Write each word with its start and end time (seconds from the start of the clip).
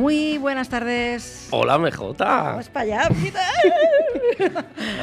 Muy 0.00 0.38
buenas 0.38 0.70
tardes. 0.70 1.48
Hola, 1.50 1.76
MJ. 1.78 2.14
Vamos 2.24 2.70
para 2.70 2.84
allá, 2.84 3.08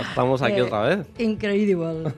Estamos 0.09 0.41
aquí 0.41 0.55
Eh, 0.55 0.61
otra 0.63 0.81
vez, 0.81 1.07
Increíble. 1.19 2.11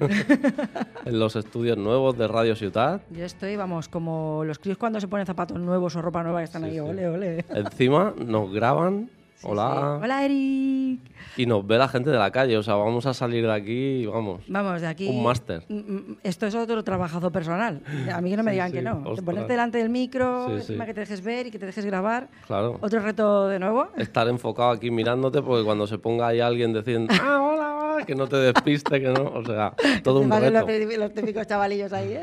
en 1.05 1.19
los 1.19 1.35
estudios 1.35 1.77
nuevos 1.77 2.17
de 2.17 2.25
Radio 2.29 2.55
Ciudad. 2.55 3.02
Yo 3.09 3.25
estoy, 3.25 3.57
vamos, 3.57 3.89
como 3.89 4.45
los 4.45 4.59
críos 4.59 4.77
cuando 4.77 5.02
se 5.02 5.09
ponen 5.09 5.25
zapatos 5.25 5.59
nuevos 5.59 5.93
o 5.97 6.02
ropa 6.02 6.23
nueva 6.23 6.39
que 6.39 6.45
están 6.45 6.61
Sí, 6.63 6.69
ahí, 6.69 6.73
sí. 6.75 6.79
ole, 6.79 7.09
ole. 7.09 7.45
Encima 7.49 8.13
nos 8.17 8.49
graban. 8.53 9.09
Hola. 9.43 9.98
Sí. 9.99 10.03
Hola, 10.03 10.25
Eric. 10.25 10.99
Y 11.38 11.45
nos 11.45 11.66
ve 11.66 11.77
la 11.77 11.88
gente 11.88 12.09
de 12.09 12.17
la 12.17 12.30
calle. 12.31 12.57
O 12.57 12.63
sea, 12.63 12.75
vamos 12.75 13.05
a 13.05 13.13
salir 13.13 13.45
de 13.45 13.53
aquí 13.53 13.71
y 14.02 14.05
vamos. 14.05 14.41
Vamos, 14.47 14.81
de 14.81 14.88
aquí. 14.88 15.08
Un 15.08 15.23
máster. 15.23 15.64
Mm, 15.69 15.75
mm, 15.77 16.17
Esto 16.23 16.45
es 16.47 16.55
otro 16.55 16.83
trabajo 16.83 17.31
personal. 17.31 17.81
A 18.14 18.19
mí 18.19 18.30
que 18.31 18.38
no 18.38 18.44
me 18.44 18.52
Sí, 18.52 18.55
digan 18.55 18.72
que 18.72 18.81
no. 18.81 18.97
ostras. 19.05 19.22
Ponerte 19.22 19.53
delante 19.53 19.77
del 19.77 19.89
micro, 19.89 20.52
encima 20.55 20.86
que 20.86 20.94
te 20.94 21.02
dejes 21.02 21.22
ver 21.23 21.47
y 21.47 21.52
que 21.52 21.59
te 21.59 21.66
dejes 21.67 21.86
grabar. 21.86 22.27
Claro. 22.47 22.77
Otro 22.81 22.99
reto 22.99 23.47
de 23.47 23.59
nuevo. 23.59 23.88
Estar 23.97 24.27
enfocado 24.27 24.72
aquí 24.72 24.91
mirándote 24.91 25.42
porque 25.42 25.64
cuando 25.64 25.88
se 25.88 25.97
ponga 25.97 26.27
ahí 26.27 26.39
alguien 26.42 26.73
diciendo, 26.73 27.14
ah, 27.21 27.39
hola, 27.42 27.77
hola, 27.95 28.05
que 28.05 28.16
no 28.16 28.27
te 28.27 28.36
despiste, 28.38 28.99
que 28.99 29.08
no. 29.09 29.23
O 29.23 29.45
sea, 29.45 29.73
todo 30.03 30.19
un 30.19 30.30
reto. 30.31 30.52
Los, 30.52 30.66
típicos- 30.66 30.97
los 30.97 31.14
típicos 31.14 31.47
chavalillos 31.47 31.94
ahí. 31.94 32.17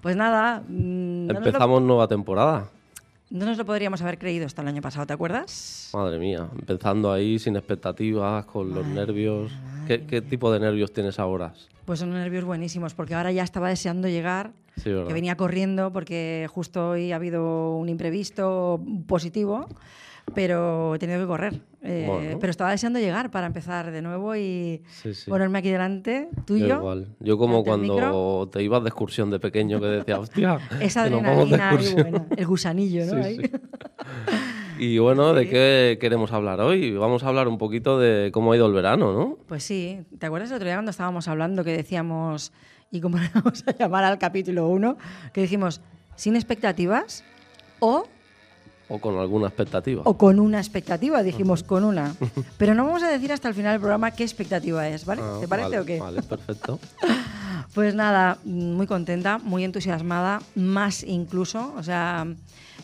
Pues 0.00 0.16
nada. 0.16 0.62
mm, 0.66 1.26
no 1.26 1.32
nos 1.34 1.42
lo- 1.42 1.46
Empezamos 1.48 1.82
nueva 1.82 2.08
temporada. 2.08 2.68
No 3.34 3.46
nos 3.46 3.58
lo 3.58 3.64
podríamos 3.64 4.00
haber 4.00 4.16
creído 4.16 4.46
hasta 4.46 4.62
el 4.62 4.68
año 4.68 4.80
pasado, 4.80 5.08
¿te 5.08 5.12
acuerdas? 5.12 5.90
Madre 5.92 6.20
mía, 6.20 6.48
empezando 6.56 7.12
ahí 7.12 7.40
sin 7.40 7.56
expectativas, 7.56 8.44
con 8.44 8.72
los 8.72 8.86
nervios. 8.86 9.50
¿Qué, 9.88 10.06
qué 10.06 10.22
tipo 10.22 10.52
de 10.52 10.60
nervios 10.60 10.92
tienes 10.92 11.18
ahora? 11.18 11.52
Pues 11.84 11.98
son 11.98 12.12
nervios 12.12 12.44
buenísimos, 12.44 12.94
porque 12.94 13.16
ahora 13.16 13.32
ya 13.32 13.42
estaba 13.42 13.68
deseando 13.70 14.06
llegar, 14.06 14.52
que 14.84 15.12
venía 15.12 15.36
corriendo 15.36 15.92
porque 15.92 16.46
justo 16.48 16.90
hoy 16.90 17.10
ha 17.10 17.16
habido 17.16 17.74
un 17.76 17.88
imprevisto 17.88 18.80
positivo, 19.08 19.66
pero 20.34 20.94
he 20.94 20.98
tenido 20.98 21.20
que 21.20 21.26
correr. 21.26 21.60
Eh, 21.82 22.04
Bueno. 22.08 22.38
Pero 22.40 22.50
estaba 22.50 22.70
deseando 22.70 22.98
llegar 22.98 23.30
para 23.30 23.46
empezar 23.46 23.90
de 23.90 24.00
nuevo 24.00 24.34
y 24.36 24.82
Sí, 24.88 25.12
sí. 25.14 25.28
ponerme 25.28 25.58
aquí 25.58 25.70
delante, 25.70 26.28
tú 26.46 26.56
y 26.56 26.60
Yo 26.60 26.66
yo. 26.68 26.74
igual. 26.76 27.08
Yo 27.20 27.36
como 27.36 27.62
cuando 27.62 28.48
te 28.50 28.62
ibas 28.62 28.82
de 28.82 28.88
excursión 28.88 29.30
de 29.30 29.38
pequeño 29.38 29.80
que 29.80 29.86
decía, 29.86 30.18
hostia, 30.18 30.58
Esa 30.80 31.02
de 31.08 31.14
adrenalina 31.16 31.56
excursión". 31.74 32.00
buena, 32.02 32.26
el 32.36 32.46
gusanillo, 32.46 33.04
¿no? 33.04 33.12
Sí, 33.22 33.28
Ahí. 33.28 33.36
sí. 33.36 33.50
Y 34.78 34.98
bueno, 34.98 35.34
¿de 35.34 35.48
qué 35.48 35.98
queremos 36.00 36.32
hablar 36.32 36.60
hoy? 36.60 36.92
Vamos 36.96 37.22
a 37.22 37.28
hablar 37.28 37.46
un 37.46 37.58
poquito 37.58 37.98
de 38.00 38.30
cómo 38.32 38.52
ha 38.52 38.56
ido 38.56 38.66
el 38.66 38.72
verano, 38.72 39.12
¿no? 39.12 39.38
Pues 39.46 39.62
sí, 39.62 40.00
¿te 40.18 40.26
acuerdas 40.26 40.50
el 40.50 40.56
otro 40.56 40.66
día 40.66 40.74
cuando 40.76 40.90
estábamos 40.90 41.28
hablando 41.28 41.62
que 41.62 41.70
decíamos, 41.76 42.52
y 42.90 43.00
cómo 43.00 43.18
le 43.18 43.28
vamos 43.34 43.62
a 43.68 43.72
llamar 43.76 44.02
al 44.04 44.18
capítulo 44.18 44.68
1, 44.68 44.96
que 45.32 45.42
dijimos, 45.42 45.80
sin 46.16 46.34
expectativas 46.34 47.22
o 47.78 48.04
O 48.88 48.98
con 48.98 49.18
alguna 49.18 49.46
expectativa. 49.48 50.02
o 50.04 50.18
con 50.18 50.38
una 50.38 50.58
expectativa, 50.58 51.22
dijimos 51.22 51.62
con 51.62 51.84
una. 51.84 52.14
Pero 52.58 52.74
no 52.74 52.84
vamos 52.84 53.02
a 53.02 53.08
decir 53.08 53.32
hasta 53.32 53.48
el 53.48 53.54
final 53.54 53.72
del 53.72 53.80
programa 53.80 54.10
qué 54.10 54.24
expectativa 54.24 54.86
es, 54.88 55.06
¿vale? 55.06 55.22
Ah, 55.24 55.38
¿Te 55.40 55.48
parece 55.48 55.68
vale, 55.70 55.80
o 55.80 55.84
qué? 55.86 56.00
Vale, 56.00 56.22
perfecto. 56.22 56.78
Pues 57.72 57.92
nada, 57.96 58.38
muy 58.44 58.86
contenta, 58.86 59.38
muy 59.38 59.64
entusiasmada, 59.64 60.40
más 60.54 61.02
incluso. 61.02 61.74
O 61.76 61.82
sea, 61.82 62.24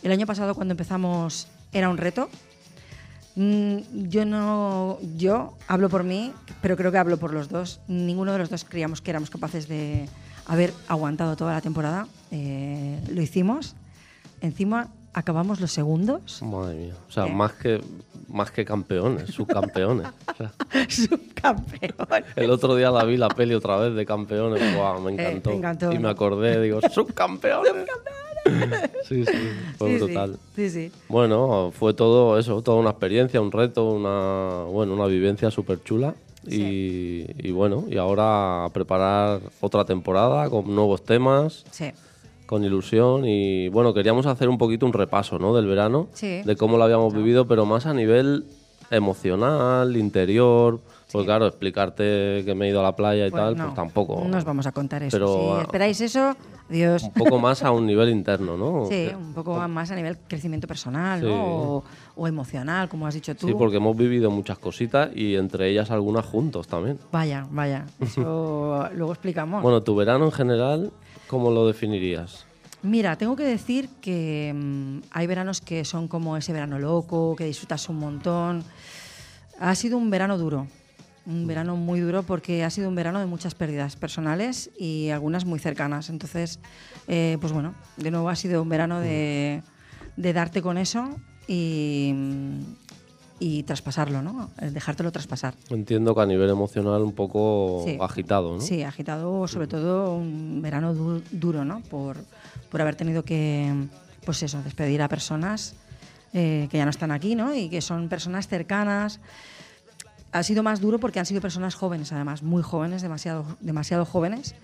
el 0.02 0.10
año 0.10 0.26
pasado 0.26 0.56
cuando 0.56 0.72
empezamos 0.72 1.46
era 1.72 1.88
un 1.88 1.96
reto. 1.96 2.28
Mm, 3.36 4.08
Yo 4.08 4.24
no, 4.24 4.98
yo 5.16 5.56
hablo 5.68 5.88
por 5.88 6.02
mí, 6.02 6.32
pero 6.60 6.76
creo 6.76 6.90
que 6.90 6.98
hablo 6.98 7.18
por 7.18 7.32
los 7.32 7.48
dos. 7.48 7.80
Ninguno 7.86 8.32
de 8.32 8.38
los 8.38 8.50
dos 8.50 8.64
creíamos 8.64 9.00
que 9.00 9.10
éramos 9.10 9.30
capaces 9.30 9.68
de 9.68 10.08
haber 10.46 10.72
aguantado 10.88 11.36
toda 11.36 11.52
la 11.52 11.60
temporada. 11.60 12.08
Eh, 12.32 13.00
lo 13.12 13.22
hicimos. 13.22 13.76
Encima 14.40 14.88
acabamos 15.12 15.60
los 15.60 15.70
segundos. 15.72 16.42
Madre 16.42 16.74
mía. 16.76 16.94
O 17.08 17.12
sea, 17.12 17.24
¿Qué? 17.24 17.32
más 17.32 17.52
que, 17.52 17.80
más 18.28 18.50
que 18.50 18.64
campeones, 18.64 19.30
subcampeones. 19.30 20.06
O 20.06 20.36
sea, 20.36 20.52
Subcampeón. 20.88 21.94
el 22.36 22.50
otro 22.50 22.74
día 22.76 22.90
la 22.90 23.04
vi 23.04 23.16
la 23.16 23.28
peli 23.28 23.54
otra 23.54 23.76
vez 23.78 23.94
de 23.94 24.06
campeones. 24.06 24.60
Me 24.60 24.68
Eh, 24.68 25.16
te 25.16 25.22
encantó. 25.22 25.50
encantó, 25.50 25.92
y 25.92 25.98
me 25.98 26.08
acordé, 26.08 26.60
digo, 26.62 26.80
subcampeones. 26.92 27.86
sí, 29.08 29.24
sí, 29.26 29.32
fue 29.76 29.88
Sí, 29.90 29.98
sí, 29.98 30.04
brutal. 30.04 30.38
Sí, 30.56 30.70
sí. 30.70 30.92
Bueno, 31.08 31.72
fue 31.78 31.92
todo 31.94 32.38
eso, 32.38 32.62
toda 32.62 32.78
una 32.78 32.90
experiencia, 32.90 33.40
un 33.40 33.52
reto, 33.52 33.90
una, 33.90 34.64
bueno, 34.70 34.94
una 34.94 35.06
vivencia 35.06 35.50
súper 35.50 35.82
chula. 35.82 36.14
Y, 36.46 37.26
y 37.46 37.50
bueno, 37.50 37.84
y 37.90 37.98
ahora 37.98 38.64
a 38.64 38.70
preparar 38.70 39.40
otra 39.60 39.84
temporada 39.84 40.48
con 40.48 40.74
nuevos 40.74 41.04
temas, 41.04 41.64
Sí. 41.70 41.90
Con 42.50 42.64
ilusión. 42.64 43.22
Y 43.26 43.68
bueno, 43.68 43.94
queríamos 43.94 44.26
hacer 44.26 44.48
un 44.48 44.58
poquito 44.58 44.84
un 44.84 44.92
repaso 44.92 45.38
¿no? 45.38 45.54
del 45.54 45.66
verano, 45.68 46.08
Sí. 46.12 46.42
de 46.44 46.56
cómo 46.56 46.78
lo 46.78 46.82
habíamos 46.84 47.14
vivido, 47.14 47.46
pero 47.46 47.64
más 47.64 47.86
a 47.86 47.94
nivel 47.94 48.44
emocional, 48.90 49.96
interior. 49.96 50.80
Pues 51.12 51.24
claro, 51.24 51.46
explicarte 51.46 52.42
que 52.44 52.54
me 52.56 52.66
he 52.66 52.70
ido 52.70 52.80
a 52.80 52.82
la 52.84 52.94
playa 52.96 53.26
y 53.26 53.30
Pues 53.30 53.40
tal, 53.42 53.56
no, 53.56 53.64
pues 53.66 53.74
tampoco. 53.76 54.24
No 54.28 54.36
os 54.36 54.44
vamos 54.44 54.66
a 54.66 54.72
contar 54.72 55.02
eso. 55.02 55.16
Pero, 55.16 55.56
si 55.56 55.62
esperáis 55.62 56.00
eso, 56.00 56.36
adiós. 56.68 57.02
Un 57.04 57.12
poco 57.12 57.38
más 57.38 57.62
a 57.64 57.70
un 57.72 57.86
nivel 57.86 58.10
interno, 58.10 58.56
¿no? 58.56 58.86
Sí, 58.88 59.08
un 59.16 59.32
poco 59.32 59.56
más 59.68 59.90
a 59.92 59.94
nivel 59.96 60.18
crecimiento 60.28 60.66
personal 60.68 61.20
Sí. 61.20 61.26
¿no? 61.26 61.34
o, 61.34 61.84
o 62.20 62.28
emocional, 62.28 62.90
como 62.90 63.06
has 63.06 63.14
dicho 63.14 63.34
tú. 63.34 63.46
Sí, 63.46 63.54
porque 63.56 63.78
hemos 63.78 63.96
vivido 63.96 64.30
muchas 64.30 64.58
cositas 64.58 65.08
y 65.16 65.36
entre 65.36 65.70
ellas 65.70 65.90
algunas 65.90 66.26
juntos 66.26 66.68
también. 66.68 66.98
Vaya, 67.10 67.46
vaya. 67.50 67.86
Eso 68.00 68.90
luego 68.94 69.12
explicamos. 69.12 69.62
Bueno, 69.62 69.82
tu 69.82 69.96
verano 69.96 70.26
en 70.26 70.32
general, 70.32 70.92
¿cómo 71.28 71.50
lo 71.50 71.66
definirías? 71.66 72.44
Mira, 72.82 73.16
tengo 73.16 73.36
que 73.36 73.44
decir 73.44 73.88
que 74.02 74.52
mm, 74.54 74.98
hay 75.12 75.26
veranos 75.26 75.62
que 75.62 75.86
son 75.86 76.08
como 76.08 76.36
ese 76.36 76.52
verano 76.52 76.78
loco, 76.78 77.36
que 77.36 77.46
disfrutas 77.46 77.88
un 77.88 77.98
montón. 77.98 78.64
Ha 79.58 79.74
sido 79.74 79.96
un 79.96 80.10
verano 80.10 80.36
duro, 80.36 80.66
un 81.24 81.46
verano 81.46 81.76
muy 81.76 82.00
duro 82.00 82.22
porque 82.22 82.64
ha 82.64 82.70
sido 82.70 82.90
un 82.90 82.96
verano 82.96 83.20
de 83.20 83.26
muchas 83.26 83.54
pérdidas 83.54 83.96
personales 83.96 84.70
y 84.78 85.08
algunas 85.08 85.46
muy 85.46 85.58
cercanas. 85.58 86.10
Entonces, 86.10 86.60
eh, 87.08 87.38
pues 87.40 87.54
bueno, 87.54 87.74
de 87.96 88.10
nuevo 88.10 88.28
ha 88.28 88.36
sido 88.36 88.60
un 88.60 88.68
verano 88.68 89.00
de, 89.00 89.62
de 90.18 90.32
darte 90.34 90.60
con 90.60 90.76
eso 90.76 91.16
y, 91.54 92.14
y 93.40 93.62
traspasarlo, 93.64 94.22
¿no? 94.22 94.50
Eh, 94.60 94.70
Dejártelo 94.70 95.10
traspasar. 95.10 95.54
Entiendo 95.68 96.14
que 96.14 96.20
a 96.20 96.26
nivel 96.26 96.48
emocional 96.48 97.02
un 97.02 97.12
poco 97.12 97.82
Sí. 97.86 97.98
agitado, 98.00 98.54
¿no? 98.54 98.60
Sí, 98.60 98.82
agitado, 98.84 99.48
sobre 99.48 99.66
todo 99.66 100.14
un 100.14 100.60
verano 100.62 100.94
du- 100.94 101.22
duro, 101.32 101.64
¿no? 101.64 101.80
Por, 101.80 102.18
por 102.70 102.80
haber 102.80 102.94
tenido 102.94 103.24
que, 103.24 103.72
pues 104.24 104.42
eso, 104.44 104.62
despedir 104.62 105.02
a 105.02 105.08
personas 105.08 105.74
eh, 106.32 106.68
que 106.70 106.78
ya 106.78 106.84
no 106.84 106.90
están 106.90 107.10
aquí, 107.10 107.34
¿no? 107.34 107.52
Y 107.52 107.68
que 107.68 107.80
son 107.80 108.08
personas 108.08 108.46
cercanas. 108.46 109.18
Ha 110.30 110.44
sido 110.44 110.62
más 110.62 110.80
duro 110.80 111.00
porque 111.00 111.18
han 111.18 111.26
sido 111.26 111.40
personas 111.40 111.74
jóvenes, 111.74 112.12
además, 112.12 112.44
muy 112.44 112.62
jóvenes, 112.62 113.02
demasiado, 113.02 113.44
demasiado 113.60 114.04
jóvenes, 114.04 114.54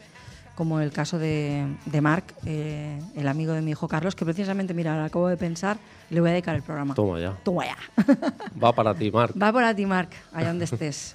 como 0.57 0.81
el 0.81 0.91
caso 0.91 1.19
de, 1.19 1.67
de 1.85 2.01
Marc, 2.01 2.33
eh, 2.47 2.99
el 3.15 3.29
amigo 3.29 3.53
de 3.53 3.61
mi 3.61 3.73
hijo 3.73 3.87
Carlos, 3.87 4.17
que 4.17 4.25
precisamente, 4.25 4.73
mira, 4.73 4.97
lo 4.97 5.05
acabo 5.05 5.29
de 5.29 5.37
pensar, 5.37 5.77
le 6.09 6.19
voy 6.19 6.31
a 6.31 6.33
dedicar 6.33 6.57
el 6.57 6.63
programa. 6.63 6.95
Toma 6.95 7.21
ya. 7.21 7.33
Toma 7.45 7.67
ya. 7.67 7.77
Va 8.63 8.73
para 8.73 8.95
ti, 8.95 9.11
Marc. 9.11 9.35
Va 9.41 9.53
por 9.53 9.63
a 9.63 9.75
ti, 9.77 9.85
Marc, 9.85 10.11
allá 10.33 10.49
donde 10.49 10.65
estés. 10.65 11.15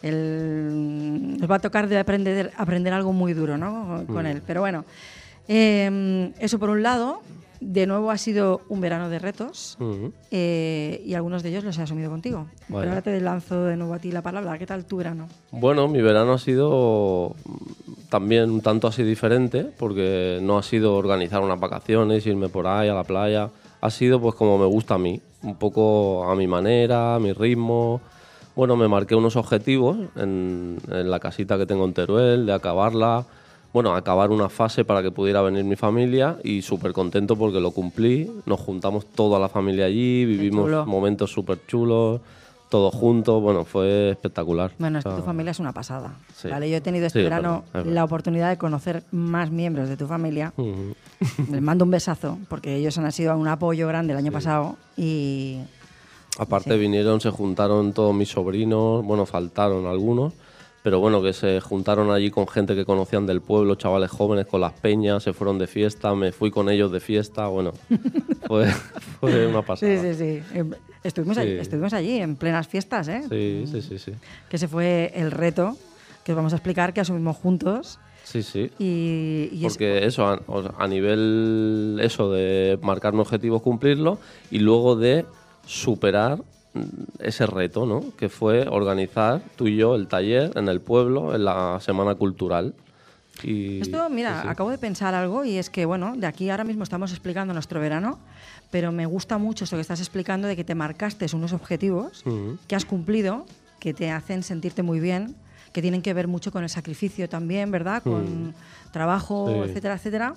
El- 0.00 1.36
nos 1.38 1.50
va 1.50 1.56
a 1.56 1.58
tocar 1.60 1.86
de 1.86 1.98
aprender, 1.98 2.50
aprender 2.56 2.94
algo 2.94 3.12
muy 3.12 3.34
duro 3.34 3.58
¿no? 3.58 4.04
con 4.06 4.26
él. 4.26 4.42
Pero 4.46 4.62
bueno, 4.62 4.86
eh, 5.48 6.32
eso 6.38 6.58
por 6.58 6.70
un 6.70 6.82
lado. 6.82 7.20
De 7.64 7.86
nuevo 7.86 8.10
ha 8.10 8.18
sido 8.18 8.62
un 8.68 8.80
verano 8.80 9.08
de 9.08 9.20
retos 9.20 9.78
eh, 10.32 11.00
y 11.06 11.14
algunos 11.14 11.42
de 11.42 11.50
ellos 11.50 11.62
los 11.62 11.78
he 11.78 11.82
asumido 11.82 12.10
contigo. 12.10 12.46
Pero 12.66 12.88
ahora 12.88 13.02
te 13.02 13.20
lanzo 13.20 13.64
de 13.64 13.76
nuevo 13.76 13.94
a 13.94 13.98
ti 13.98 14.10
la 14.10 14.20
palabra. 14.20 14.58
¿Qué 14.58 14.66
tal 14.66 14.84
tu 14.84 14.96
verano? 14.96 15.28
Bueno, 15.52 15.86
mi 15.86 16.02
verano 16.02 16.32
ha 16.32 16.38
sido 16.38 17.36
también 18.10 18.50
un 18.50 18.60
tanto 18.60 18.88
así 18.88 19.04
diferente, 19.04 19.64
porque 19.78 20.40
no 20.42 20.58
ha 20.58 20.62
sido 20.62 20.96
organizar 20.96 21.40
unas 21.40 21.60
vacaciones, 21.60 22.26
irme 22.26 22.48
por 22.48 22.66
ahí 22.66 22.88
a 22.88 22.94
la 22.94 23.04
playa. 23.04 23.50
Ha 23.80 23.90
sido 23.90 24.20
pues 24.20 24.34
como 24.34 24.58
me 24.58 24.66
gusta 24.66 24.94
a 24.94 24.98
mí, 24.98 25.20
un 25.42 25.54
poco 25.56 26.24
a 26.24 26.34
mi 26.34 26.46
manera, 26.46 27.14
a 27.14 27.20
mi 27.20 27.32
ritmo, 27.32 28.00
bueno, 28.54 28.76
me 28.76 28.86
marqué 28.86 29.14
unos 29.14 29.36
objetivos 29.36 29.96
en, 30.16 30.78
en 30.90 31.10
la 31.10 31.20
casita 31.20 31.56
que 31.56 31.64
tengo 31.64 31.84
en 31.84 31.94
Teruel, 31.94 32.44
de 32.44 32.52
acabarla, 32.52 33.24
bueno, 33.72 33.94
acabar 33.94 34.30
una 34.30 34.48
fase 34.48 34.84
para 34.84 35.02
que 35.02 35.10
pudiera 35.10 35.40
venir 35.42 35.64
mi 35.64 35.76
familia 35.76 36.36
y 36.44 36.62
súper 36.62 36.92
contento 36.92 37.36
porque 37.36 37.60
lo 37.60 37.70
cumplí. 37.70 38.30
Nos 38.46 38.60
juntamos 38.60 39.06
toda 39.06 39.38
la 39.40 39.48
familia 39.48 39.86
allí, 39.86 40.24
vivimos 40.24 40.86
momentos 40.86 41.30
súper 41.32 41.58
chulos, 41.66 42.20
todos 42.68 42.94
juntos, 42.94 43.40
bueno, 43.42 43.64
fue 43.64 44.10
espectacular. 44.10 44.72
Bueno, 44.78 44.98
es 44.98 45.04
que 45.04 45.10
tu 45.10 45.22
familia 45.22 45.50
es 45.50 45.58
una 45.60 45.72
pasada. 45.72 46.14
Sí. 46.34 46.48
¿vale? 46.48 46.70
Yo 46.70 46.76
he 46.76 46.80
tenido 46.80 47.06
este 47.06 47.18
Sí, 47.20 47.24
es 47.24 47.30
verano 47.30 47.50
verdad, 47.52 47.66
es 47.68 47.72
verdad. 47.74 47.92
la 47.92 48.04
oportunidad 48.04 48.48
de 48.50 48.56
conocer 48.58 49.02
más 49.10 49.50
miembros 49.50 49.88
de 49.88 49.96
tu 49.96 50.06
familia. 50.06 50.52
ujú. 50.56 50.94
Les 51.50 51.62
mando 51.62 51.84
un 51.84 51.90
besazo, 51.90 52.38
porque 52.48 52.76
ellos 52.76 52.96
han 52.98 53.10
sido 53.12 53.36
un 53.36 53.46
apoyo 53.48 53.86
grande 53.88 54.12
el 54.12 54.18
año 54.18 54.32
pasado 54.32 54.76
y 54.96 55.58
Aparte 56.38 56.72
Sí. 56.72 56.78
vinieron, 56.78 57.20
se 57.20 57.28
juntaron 57.30 57.92
todos 57.92 58.14
mis 58.14 58.30
sobrinos, 58.30 59.04
bueno, 59.04 59.26
faltaron 59.26 59.84
algunos, 59.86 60.32
pero 60.82 60.98
bueno, 61.00 61.22
que 61.22 61.32
se 61.32 61.60
juntaron 61.60 62.10
allí 62.10 62.30
con 62.30 62.46
gente 62.48 62.74
que 62.74 62.84
conocían 62.84 63.26
del 63.26 63.40
pueblo, 63.40 63.74
chavales 63.76 64.10
jóvenes 64.10 64.46
con 64.46 64.60
las 64.60 64.72
peñas, 64.72 65.22
se 65.22 65.32
fueron 65.32 65.58
de 65.58 65.66
fiesta, 65.66 66.14
me 66.14 66.32
fui 66.32 66.50
con 66.50 66.68
ellos 66.68 66.90
de 66.92 67.00
fiesta, 67.00 67.46
bueno, 67.46 67.72
fue, 68.46 68.66
fue 69.20 69.46
una 69.46 69.62
pasada. 69.62 69.92
Sí, 70.02 70.14
sí, 70.14 70.42
sí. 70.50 70.58
Em, 70.58 70.70
Estuvimos, 71.04 71.36
allí, 71.36 71.52
estuvimos 71.58 71.92
allí 71.94 72.18
en 72.20 72.36
plenas 72.36 72.68
fiestas, 72.68 73.08
¿eh? 73.08 73.22
Sí, 73.28 73.64
sí, 73.66 73.82
sí, 73.82 73.98
sí. 73.98 74.12
Que 74.48 74.54
ese 74.54 74.68
fue 74.68 75.10
el 75.16 75.32
reto 75.32 75.76
que 76.24 76.30
os 76.30 76.36
vamos 76.36 76.52
a 76.52 76.56
explicar, 76.56 76.92
que 76.94 77.00
asumimos 77.00 77.36
juntos. 77.38 77.98
Sí, 78.22 78.44
sí. 78.44 78.70
Y, 78.78 79.48
y 79.52 79.66
es- 79.66 79.72
Porque 79.72 80.06
eso, 80.06 80.24
a, 80.28 80.86
nivel 80.86 81.98
eso 82.00 82.30
de 82.30 82.78
marcar 82.82 83.14
un 83.14 83.20
objetivo, 83.20 83.58
cumplirlo 83.58 84.18
y 84.52 84.60
luego 84.60 84.94
de 84.94 85.26
superar 85.66 86.38
ese 87.18 87.46
reto, 87.46 87.84
¿no? 87.86 88.02
Que 88.16 88.28
fue 88.28 88.66
organizar 88.68 89.42
tú 89.56 89.66
y 89.66 89.76
yo 89.76 89.94
el 89.94 90.08
taller 90.08 90.52
en 90.56 90.68
el 90.68 90.80
pueblo 90.80 91.34
en 91.34 91.44
la 91.44 91.78
semana 91.80 92.14
cultural. 92.14 92.74
Y, 93.42 93.80
Esto, 93.80 94.08
mira, 94.10 94.36
sí, 94.36 94.42
sí. 94.42 94.48
acabo 94.48 94.70
de 94.70 94.78
pensar 94.78 95.14
algo 95.14 95.44
y 95.44 95.56
es 95.58 95.68
que, 95.70 95.84
bueno, 95.84 96.14
de 96.16 96.26
aquí 96.26 96.48
ahora 96.50 96.64
mismo 96.64 96.82
estamos 96.84 97.10
explicando 97.12 97.52
nuestro 97.54 97.80
verano, 97.80 98.18
pero 98.70 98.92
me 98.92 99.06
gusta 99.06 99.38
mucho 99.38 99.64
esto 99.64 99.76
que 99.76 99.82
estás 99.82 100.00
explicando 100.00 100.48
de 100.48 100.56
que 100.56 100.64
te 100.64 100.74
marcaste 100.74 101.26
unos 101.34 101.52
objetivos 101.52 102.22
Ujú. 102.26 102.58
que 102.68 102.76
has 102.76 102.84
cumplido, 102.84 103.46
que 103.80 103.92
te 103.94 104.10
hacen 104.10 104.42
sentirte 104.42 104.82
muy 104.82 105.00
bien, 105.00 105.34
que 105.72 105.82
tienen 105.82 106.02
que 106.02 106.14
ver 106.14 106.28
mucho 106.28 106.52
con 106.52 106.62
el 106.62 106.68
sacrificio 106.70 107.28
también, 107.28 107.70
¿verdad? 107.70 108.02
Con 108.02 108.54
trabajo, 108.92 109.46
Mm. 109.48 109.64
Sí. 109.64 109.70
etcétera, 109.70 109.94
etcétera. 109.94 110.34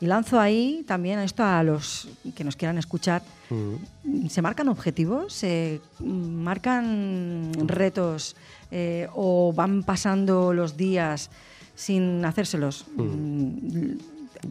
Y 0.00 0.06
lanzo 0.06 0.38
ahí 0.38 0.84
también 0.86 1.18
esto 1.20 1.42
a 1.42 1.62
los 1.62 2.08
que 2.34 2.44
nos 2.44 2.54
quieran 2.56 2.76
escuchar. 2.78 3.22
Ujú. 3.50 4.28
¿Se 4.28 4.42
marcan 4.42 4.68
objetivos? 4.68 5.32
¿Se 5.32 5.80
marcan 6.00 7.52
retos? 7.66 8.36
eh, 8.70 9.08
¿O 9.14 9.52
van 9.54 9.84
pasando 9.84 10.52
los 10.52 10.76
días 10.76 11.30
sin 11.74 12.24
hacérselos? 12.24 12.84
Mm, 12.96 13.92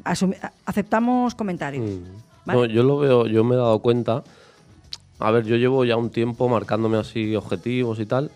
a- 0.05 0.51
aceptamos 0.65 1.35
comentarios. 1.35 1.85
Mm. 1.85 2.03
¿vale? 2.45 2.59
No, 2.59 2.65
yo 2.65 2.83
lo 2.83 2.97
veo, 2.97 3.27
yo 3.27 3.43
me 3.43 3.55
he 3.55 3.57
dado 3.57 3.79
cuenta. 3.79 4.23
A 5.19 5.31
ver, 5.31 5.45
yo 5.45 5.55
llevo 5.57 5.85
ya 5.85 5.95
un 5.97 6.09
tiempo 6.09 6.47
marcándome 6.49 6.97
así 6.97 7.35
objetivos 7.35 7.99
y 7.99 8.05
tal, 8.05 8.31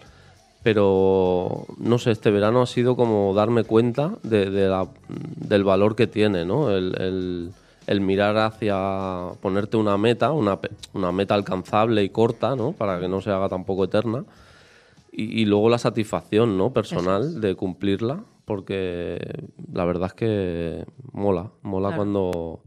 pero 0.63 1.65
no 1.77 1.97
sé, 1.99 2.11
este 2.11 2.31
verano 2.31 2.61
ha 2.61 2.65
sido 2.67 2.95
como 2.95 3.33
darme 3.33 3.63
cuenta 3.63 4.13
de, 4.23 4.49
de 4.49 4.67
la- 4.67 4.87
del 5.07 5.63
valor 5.63 5.95
que 5.95 6.07
tiene, 6.07 6.45
¿no? 6.45 6.71
El, 6.71 6.95
el- 7.01 7.51
el 7.87 8.01
mirar 8.01 8.37
hacia 8.37 9.29
ponerte 9.41 9.75
una 9.77 9.97
meta, 9.97 10.31
una, 10.31 10.59
una 10.93 11.11
meta 11.11 11.33
alcanzable 11.33 12.03
y 12.03 12.09
corta, 12.09 12.55
¿no? 12.55 12.73
Para 12.73 12.99
que 12.99 13.07
no 13.07 13.19
se 13.21 13.31
haga 13.31 13.49
tampoco 13.49 13.85
eterna. 13.85 14.25
Y, 15.11 15.41
y 15.41 15.45
luego 15.45 15.69
la 15.69 15.79
satisfacción, 15.79 16.55
¿no? 16.55 16.71
Personal 16.71 17.41
de 17.41 17.55
cumplirla, 17.55 18.23
porque 18.45 19.17
la 19.73 19.85
verdad 19.85 20.07
es 20.09 20.13
que 20.13 20.85
mola, 21.13 21.49
mola 21.63 21.87
Claro. 21.89 21.97
cuando 21.97 22.59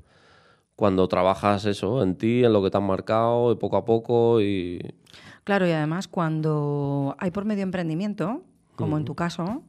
cuando 0.82 1.06
trabajas 1.06 1.64
eso 1.64 2.02
en 2.02 2.16
ti, 2.16 2.42
en 2.42 2.52
lo 2.52 2.60
que 2.60 2.68
te 2.68 2.76
has 2.76 2.82
marcado, 2.82 3.52
y 3.52 3.54
poco 3.54 3.76
a 3.76 3.84
poco 3.84 4.40
y 4.40 4.80
Claro, 5.44 5.64
y 5.64 5.70
además 5.70 6.08
cuando 6.08 7.14
hay 7.20 7.30
por 7.30 7.44
medio 7.44 7.62
emprendimiento, 7.62 8.42
como 8.74 8.98
en 8.98 9.04
tu 9.04 9.14
caso, 9.14 9.62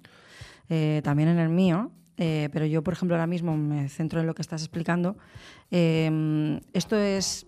eh, 0.69 1.01
también 1.03 1.29
en 1.29 1.37
el 1.37 1.49
mío, 1.49 1.91
eh, 2.17 2.49
pero 2.51 2.65
yo, 2.65 2.81
por 2.83 2.95
ejemplo, 2.95 3.15
ahora 3.15 3.27
mismo 3.27 3.55
me 3.55 3.89
centro 3.89 4.21
en 4.21 4.25
lo 4.25 4.33
que 4.33 4.41
estás 4.41 4.63
explicando, 4.63 5.15
eh, 5.69 6.59
esto 6.73 6.97
es, 6.97 7.45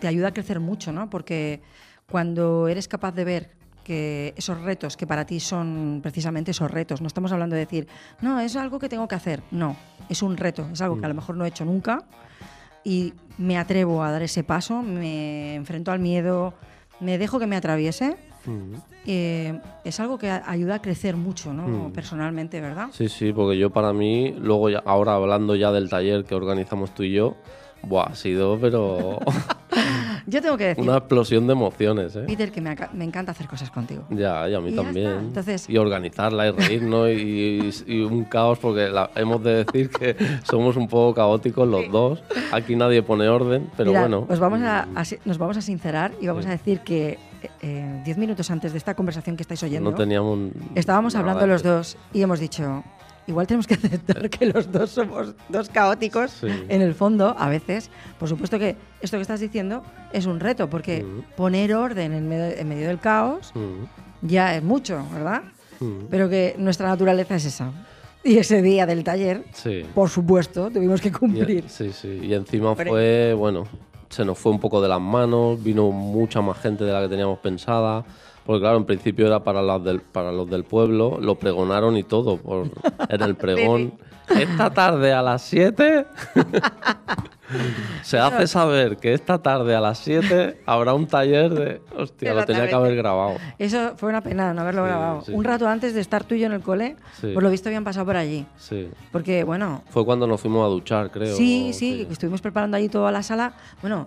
te 0.00 0.06
ayuda 0.06 0.28
a 0.28 0.32
crecer 0.32 0.60
mucho, 0.60 0.92
¿no? 0.92 1.10
Porque 1.10 1.60
cuando 2.08 2.68
eres 2.68 2.86
capaz 2.86 3.10
de 3.16 3.24
ver 3.24 3.50
que 3.82 4.32
esos 4.36 4.60
retos 4.60 4.96
que 4.96 5.08
para 5.08 5.26
ti 5.26 5.40
son 5.40 5.98
precisamente 6.04 6.52
esos 6.52 6.70
retos, 6.70 7.00
no 7.00 7.08
estamos 7.08 7.32
hablando 7.32 7.56
de 7.56 7.62
decir, 7.62 7.88
no, 8.20 8.38
es 8.38 8.54
algo 8.54 8.78
que 8.78 8.88
tengo 8.88 9.08
que 9.08 9.16
hacer, 9.16 9.42
no, 9.50 9.74
es 10.08 10.22
un 10.22 10.36
reto, 10.36 10.68
es 10.72 10.80
algo 10.80 11.00
que 11.00 11.06
a 11.06 11.08
lo 11.08 11.14
mejor 11.14 11.36
no 11.36 11.44
he 11.44 11.48
hecho 11.48 11.64
nunca, 11.64 12.04
y 12.84 13.14
me 13.38 13.58
atrevo 13.58 14.02
a 14.02 14.10
dar 14.10 14.22
ese 14.22 14.44
paso, 14.44 14.82
me 14.82 15.54
enfrento 15.54 15.90
al 15.92 15.98
miedo, 15.98 16.54
me 17.00 17.18
dejo 17.18 17.38
que 17.38 17.46
me 17.46 17.56
atraviese, 17.56 18.16
eh, 19.06 19.58
es 19.84 20.00
algo 20.00 20.18
que 20.18 20.30
ayuda 20.30 20.76
a 20.76 20.82
crecer 20.82 21.16
mucho, 21.16 21.52
¿no? 21.52 21.92
Personalmente, 21.92 22.60
¿verdad? 22.60 22.88
sí, 22.92 23.08
sí, 23.08 23.32
porque 23.32 23.58
yo 23.58 23.70
para 23.70 23.92
mí, 23.92 24.34
luego 24.38 24.68
ya, 24.70 24.82
ahora 24.84 25.14
hablando 25.14 25.54
ya 25.56 25.72
del 25.72 25.88
taller 25.88 26.24
que 26.24 26.34
organizamos 26.34 26.94
tú 26.94 27.02
y 27.02 27.12
yo, 27.12 27.36
buah, 27.82 28.10
ha 28.10 28.14
sido 28.14 28.58
pero 28.60 29.18
Yo 30.32 30.40
tengo 30.40 30.56
que 30.56 30.64
decir, 30.68 30.82
una 30.82 30.96
explosión 30.96 31.46
de 31.46 31.52
emociones, 31.52 32.16
¿eh? 32.16 32.24
Peter, 32.26 32.50
que 32.50 32.60
me, 32.62 33.04
encanta 33.04 33.32
hacer 33.32 33.46
cosas 33.46 33.70
contigo. 33.70 34.04
Ya, 34.08 34.48
y 34.48 34.54
a 34.54 34.60
mí 34.60 34.70
Y 34.70 34.74
también. 34.74 35.10
Entonces- 35.10 35.68
y 35.68 35.76
organizarla 35.76 36.48
y 36.48 36.50
reírnos 36.52 37.10
y, 37.10 37.70
y 37.86 38.00
un 38.00 38.24
caos, 38.24 38.58
porque 38.58 38.88
la- 38.88 39.10
hemos 39.14 39.42
de 39.42 39.64
decir 39.64 39.90
que 39.90 40.16
somos 40.42 40.76
un 40.76 40.88
poco 40.88 41.14
caóticos 41.14 41.68
los 41.68 41.90
dos. 41.92 42.22
Aquí 42.50 42.74
nadie 42.76 43.02
pone 43.02 43.28
orden, 43.28 43.70
pero 43.76 43.90
Mira, 43.90 44.00
bueno. 44.00 44.26
os 44.26 44.38
vamos 44.40 44.60
a, 44.62 44.88
nos 45.26 45.36
vamos 45.36 45.58
a 45.58 45.60
sincerar 45.60 46.12
y 46.18 46.26
vamos 46.26 46.46
a 46.46 46.50
decir 46.50 46.80
que 46.80 47.18
eh, 47.42 47.50
eh, 47.60 48.02
diez 48.04 48.16
minutos 48.16 48.50
antes 48.50 48.72
de 48.72 48.78
esta 48.78 48.94
conversación 48.94 49.36
que 49.36 49.42
estáis 49.42 49.62
oyendo, 49.62 49.90
no 49.90 49.96
teníamos. 49.96 50.50
estábamos 50.74 51.14
hablando 51.14 51.46
los 51.46 51.62
dos 51.62 51.98
y 52.14 52.22
hemos 52.22 52.40
dicho, 52.40 52.82
igual 53.26 53.46
tenemos 53.46 53.66
que 53.66 53.74
aceptar 53.82 54.28
que 54.30 54.46
los 54.46 54.70
dos 54.72 54.90
somos 54.90 55.34
dos 55.48 55.68
caóticos 55.68 56.30
Sí. 56.32 56.48
en 56.68 56.82
el 56.82 56.94
fondo, 56.94 57.34
a 57.38 57.48
veces. 57.48 57.90
Por 58.18 58.28
supuesto 58.28 58.58
que 58.58 58.76
esto 59.00 59.16
que 59.16 59.22
estás 59.22 59.40
diciendo 59.40 59.82
es 60.12 60.26
un 60.26 60.40
reto, 60.40 60.68
porque 60.68 61.02
Mm. 61.04 61.36
poner 61.36 61.74
orden 61.74 62.12
en 62.12 62.28
medio, 62.28 62.56
en 62.58 62.68
medio 62.68 62.88
del 62.88 62.98
caos 62.98 63.52
Mm, 63.54 64.26
ya 64.26 64.56
es 64.56 64.62
mucho, 64.62 65.04
¿verdad? 65.12 65.42
mm. 65.80 66.06
Pero 66.10 66.28
que 66.28 66.54
nuestra 66.58 66.88
naturaleza 66.88 67.36
es 67.36 67.44
esa. 67.44 67.70
Y 68.24 68.38
ese 68.38 68.62
día 68.62 68.86
del 68.86 69.02
taller, 69.02 69.44
Sí. 69.52 69.84
por 69.94 70.08
supuesto, 70.08 70.70
tuvimos 70.70 71.00
que 71.00 71.08
Y- 71.08 71.12
cumplir. 71.12 71.64
sí, 71.68 71.90
sí. 71.92 72.20
Y 72.22 72.34
encima 72.34 72.70
Hombre. 72.70 72.88
fue, 72.90 73.34
bueno, 73.34 73.64
se 74.08 74.24
nos 74.24 74.38
fue 74.38 74.52
un 74.52 74.60
poco 74.60 74.80
de 74.80 74.88
las 74.88 75.00
manos, 75.00 75.60
vino 75.62 75.90
mucha 75.90 76.40
más 76.40 76.58
gente 76.58 76.84
de 76.84 76.92
la 76.92 77.00
que 77.02 77.08
teníamos 77.08 77.38
pensada. 77.40 78.04
Porque 78.46 78.60
claro, 78.60 78.76
en 78.78 78.84
principio 78.84 79.26
era 79.26 79.44
para 79.44 79.62
los 79.62 79.84
del, 79.84 80.00
para 80.00 80.32
los 80.32 80.48
del 80.50 80.64
pueblo, 80.64 81.18
lo 81.20 81.36
pregonaron 81.36 81.96
y 81.96 82.02
todo 82.02 82.36
por, 82.38 82.68
en 83.08 83.22
el 83.22 83.34
pregón. 83.36 83.94
Esta 84.28 84.70
tarde 84.70 85.12
a 85.12 85.20
las 85.22 85.42
7 85.42 86.06
se 88.02 88.18
hace 88.18 88.46
saber 88.46 88.96
que 88.96 89.12
esta 89.12 89.38
tarde 89.42 89.74
a 89.74 89.80
las 89.80 89.98
7 89.98 90.62
habrá 90.64 90.94
un 90.94 91.06
taller 91.06 91.50
de... 91.50 91.82
Hostia, 91.96 92.32
lo 92.34 92.44
tenía 92.44 92.66
que 92.66 92.74
haber 92.74 92.96
grabado. 92.96 93.34
Eso 93.58 93.92
fue 93.96 94.08
una 94.08 94.22
pena 94.22 94.54
no 94.54 94.62
haberlo 94.62 94.82
Sí, 94.84 94.88
grabado. 94.88 95.22
sí. 95.22 95.32
Un 95.32 95.44
rato 95.44 95.68
antes 95.68 95.94
de 95.94 96.00
estar 96.00 96.24
tú 96.24 96.34
y 96.34 96.40
yo 96.40 96.46
en 96.46 96.52
el 96.52 96.60
cole, 96.62 96.96
Sí. 97.20 97.32
por 97.34 97.42
lo 97.42 97.50
visto 97.50 97.68
habían 97.68 97.84
pasado 97.84 98.06
por 98.06 98.16
allí. 98.16 98.46
Sí. 98.56 98.88
Porque, 99.10 99.44
bueno, 99.44 99.82
Fue 99.90 100.04
cuando 100.04 100.26
nos 100.26 100.40
fuimos 100.40 100.64
a 100.64 100.68
duchar, 100.68 101.10
creo. 101.10 101.36
sí, 101.36 101.72
sí, 101.74 102.04
que 102.06 102.12
estuvimos 102.12 102.40
preparando 102.40 102.76
allí 102.76 102.88
toda 102.88 103.12
la 103.12 103.22
sala. 103.22 103.52
Bueno, 103.82 104.06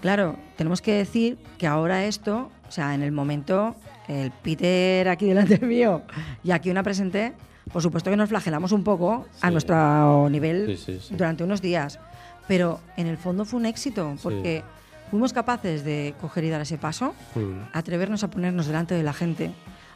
claro, 0.00 0.36
tenemos 0.56 0.82
que 0.82 0.92
decir 0.94 1.38
que 1.58 1.66
ahora 1.66 2.04
esto, 2.04 2.50
o 2.68 2.70
sea, 2.72 2.94
en 2.94 3.02
el 3.02 3.12
momento, 3.12 3.76
el 4.08 4.30
Peter 4.30 5.08
aquí 5.08 5.26
delante 5.26 5.58
mío 5.66 6.02
y 6.42 6.50
aquí 6.50 6.70
una 6.70 6.82
presenté, 6.82 7.32
por 7.72 7.82
supuesto 7.82 8.10
que 8.10 8.16
nos 8.16 8.28
flagelamos 8.28 8.72
un 8.72 8.84
poco 8.84 9.26
a 9.40 9.50
nuestro 9.50 10.28
nivel 10.30 10.76
Sí, 10.76 10.76
sí, 10.76 11.00
sí. 11.08 11.14
durante 11.16 11.44
unos 11.44 11.60
días. 11.62 11.98
Pero 12.46 12.80
en 12.98 13.06
el 13.06 13.16
fondo 13.16 13.44
fue 13.46 13.58
un 13.58 13.64
éxito, 13.66 14.16
porque 14.22 14.62
fuimos 15.10 15.32
capaces 15.32 15.82
de 15.84 16.14
coger 16.20 16.44
y 16.44 16.50
dar 16.50 16.60
ese 16.60 16.76
paso, 16.76 17.14
Mm. 17.34 17.68
atrevernos 17.72 18.22
a 18.22 18.28
ponernos 18.28 18.66
delante 18.66 18.94
de 18.94 19.02
la 19.02 19.14
gente. 19.14 19.50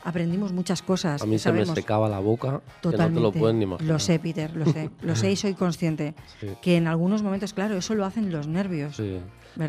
Aprendimos 0.04 0.52
muchas 0.52 0.82
cosas. 0.82 1.22
A 1.22 1.26
mí 1.26 1.38
se 1.38 1.52
me 1.52 1.66
secaba 1.66 2.08
la 2.08 2.18
boca, 2.20 2.60
Totalmente. 2.80 3.14
que 3.14 3.20
no 3.20 3.30
te 3.32 3.36
lo 3.36 3.40
pueden 3.40 3.58
ni 3.58 3.64
imaginar. 3.64 3.92
Lo 3.92 3.98
sé, 3.98 4.18
Peter, 4.18 4.54
lo 4.56 4.64
sé. 4.66 4.90
Lo 5.02 5.16
sé 5.16 5.30
y 5.32 5.36
soy 5.36 5.54
consciente. 5.54 6.14
Sí. 6.40 6.48
Que 6.62 6.76
en 6.76 6.86
algunos 6.86 7.22
momentos, 7.22 7.52
claro, 7.52 7.76
eso 7.76 7.94
lo 7.94 8.04
hacen 8.04 8.30
los 8.32 8.46
nervios. 8.46 8.96
Sí. 8.96 9.18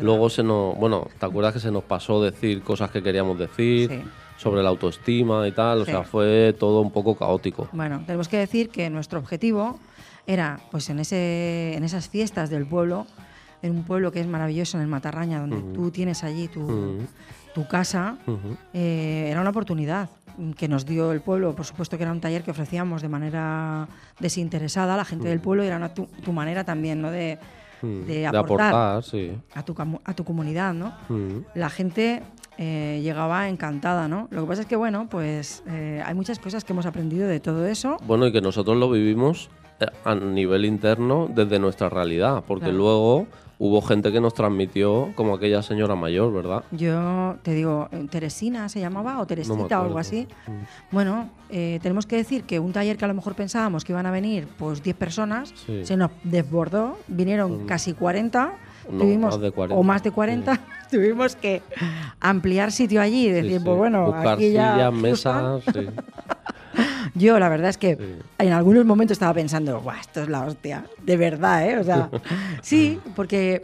Luego 0.00 0.30
se 0.30 0.42
nos, 0.42 0.76
bueno, 0.78 1.08
¿te 1.18 1.26
acuerdas 1.26 1.52
que 1.54 1.60
se 1.60 1.70
nos 1.72 1.82
pasó 1.82 2.22
decir 2.22 2.62
cosas 2.62 2.90
que 2.90 3.02
queríamos 3.02 3.38
decir 3.38 3.90
Sí. 3.90 4.00
sobre 4.36 4.62
la 4.62 4.68
autoestima 4.68 5.46
y 5.48 5.52
tal? 5.52 5.80
O 5.80 5.84
Sí. 5.84 5.90
sea, 5.90 6.04
fue 6.04 6.54
todo 6.58 6.80
un 6.80 6.92
poco 6.92 7.16
caótico. 7.16 7.68
Bueno, 7.72 8.02
tenemos 8.06 8.28
que 8.28 8.36
decir 8.38 8.68
que 8.70 8.88
nuestro 8.88 9.18
objetivo 9.18 9.80
era, 10.26 10.60
pues 10.70 10.88
en, 10.90 11.00
ese, 11.00 11.74
en 11.74 11.82
esas 11.82 12.08
fiestas 12.08 12.50
del 12.50 12.66
pueblo, 12.66 13.06
en 13.62 13.72
un 13.72 13.84
pueblo 13.84 14.10
que 14.12 14.20
es 14.20 14.26
maravilloso, 14.26 14.76
en 14.78 14.82
el 14.82 14.88
Matarraña, 14.88 15.40
donde 15.40 15.60
tú 15.74 15.90
tienes 15.90 16.24
allí 16.24 16.48
tu, 16.48 16.98
tu 17.54 17.66
casa 17.68 18.16
eh, 18.72 19.28
era 19.30 19.40
una 19.40 19.50
oportunidad 19.50 20.08
que 20.56 20.68
nos 20.68 20.86
dio 20.86 21.12
el 21.12 21.20
pueblo. 21.20 21.54
Por 21.54 21.66
supuesto 21.66 21.96
que 21.98 22.04
era 22.04 22.12
un 22.12 22.20
taller 22.20 22.42
que 22.42 22.50
ofrecíamos 22.52 23.02
de 23.02 23.08
manera 23.08 23.86
desinteresada 24.20 24.94
a 24.94 24.96
la 24.96 25.04
gente 25.04 25.28
del 25.28 25.40
pueblo 25.40 25.62
y 25.64 25.66
era 25.66 25.76
una 25.76 25.92
tu, 25.92 26.06
tu 26.24 26.32
manera 26.32 26.64
también 26.64 27.02
¿no? 27.02 27.10
de, 27.10 27.38
de 27.82 28.26
aportar, 28.26 28.72
aportar, 28.72 29.04
sí. 29.04 29.32
A, 29.54 29.62
tu, 29.62 29.74
a 30.04 30.14
tu 30.14 30.24
comunidad. 30.24 30.72
¿no? 30.72 30.94
La 31.54 31.68
gente 31.68 32.22
eh, 32.56 33.00
llegaba 33.02 33.48
encantada. 33.48 34.08
¿no? 34.08 34.28
Lo 34.30 34.42
que 34.42 34.48
pasa 34.48 34.62
es 34.62 34.66
que, 34.68 34.76
bueno, 34.76 35.08
pues 35.10 35.62
eh, 35.66 36.02
hay 36.06 36.14
muchas 36.14 36.38
cosas 36.38 36.64
que 36.64 36.72
hemos 36.72 36.86
aprendido 36.86 37.26
de 37.28 37.40
todo 37.40 37.66
eso. 37.66 37.98
Bueno, 38.06 38.26
y 38.26 38.32
que 38.32 38.40
nosotros 38.40 38.76
lo 38.78 38.90
vivimos 38.90 39.50
a 40.04 40.14
nivel 40.14 40.64
interno 40.64 41.28
desde 41.34 41.58
nuestra 41.58 41.88
realidad, 41.88 42.44
porque 42.46 42.66
Claro. 42.66 42.78
luego 42.78 43.26
hubo 43.62 43.82
gente 43.82 44.10
que 44.10 44.22
nos 44.22 44.32
transmitió 44.32 45.12
como 45.14 45.34
aquella 45.34 45.60
señora 45.62 45.94
mayor, 45.94 46.32
¿verdad? 46.32 46.64
Yo 46.70 47.36
te 47.42 47.52
digo, 47.52 47.88
eh, 47.92 48.06
Teresina 48.10 48.70
se 48.70 48.80
llamaba 48.80 49.20
o 49.20 49.26
Teresita 49.26 49.82
o 49.82 49.84
algo 49.84 49.98
así. 49.98 50.26
Mm. 50.46 50.50
Bueno, 50.90 51.28
eh, 51.50 51.78
tenemos 51.82 52.06
que 52.06 52.16
decir 52.16 52.44
que 52.44 52.58
un 52.58 52.72
taller 52.72 52.96
que 52.96 53.04
a 53.04 53.08
lo 53.08 53.12
mejor 53.14 53.34
pensábamos 53.34 53.84
que 53.84 53.92
iban 53.92 54.06
a 54.06 54.10
venir 54.10 54.48
pues 54.58 54.82
10 54.82 54.96
personas, 54.96 55.52
Sí. 55.66 55.84
se 55.84 55.96
nos 55.98 56.10
desbordó, 56.24 56.96
vinieron 57.06 57.64
Mm. 57.64 57.66
casi 57.66 57.92
40, 57.92 58.54
No, 58.90 58.98
tuvimos, 58.98 59.34
más 59.34 59.40
de 59.42 59.52
40, 59.52 59.78
o 59.78 59.82
más 59.82 60.02
de 60.02 60.10
40, 60.10 60.60
tuvimos 60.90 61.36
que 61.36 61.60
ampliar 62.18 62.72
sitio 62.72 63.02
allí 63.02 63.26
y 63.26 63.30
decir, 63.30 63.58
sí. 63.58 63.64
pues 63.64 63.76
bueno, 63.76 64.06
Buscar 64.06 64.28
aquí 64.28 64.52
ya... 64.52 64.72
sillas, 64.72 64.92
mesas, 65.02 65.62
sí. 65.70 65.86
Yo 67.14 67.38
la 67.38 67.48
verdad 67.48 67.70
es 67.70 67.78
que 67.78 67.96
Sí. 67.96 68.02
en 68.38 68.52
algunos 68.52 68.84
momentos 68.84 69.16
estaba 69.16 69.34
pensando, 69.34 69.80
Buah, 69.80 70.00
esto 70.00 70.22
es 70.22 70.28
la 70.28 70.44
hostia, 70.44 70.84
de 71.02 71.16
verdad, 71.16 71.68
¿eh? 71.68 71.78
O 71.78 71.84
sea, 71.84 72.10
sí, 72.62 72.98
porque 73.16 73.62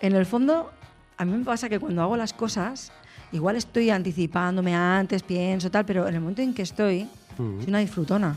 en 0.00 0.14
el 0.14 0.26
fondo 0.26 0.70
a 1.16 1.24
mí 1.24 1.32
me 1.36 1.44
pasa 1.44 1.68
que 1.68 1.78
cuando 1.78 2.02
hago 2.02 2.16
las 2.16 2.32
cosas, 2.32 2.92
igual 3.32 3.56
estoy 3.56 3.90
anticipándome 3.90 4.74
antes, 4.74 5.22
pienso 5.22 5.70
tal, 5.70 5.84
pero 5.84 6.08
en 6.08 6.14
el 6.14 6.20
momento 6.20 6.42
en 6.42 6.52
que 6.54 6.62
estoy, 6.62 7.08
soy 7.36 7.64
una 7.68 7.78
disfrutona. 7.78 8.36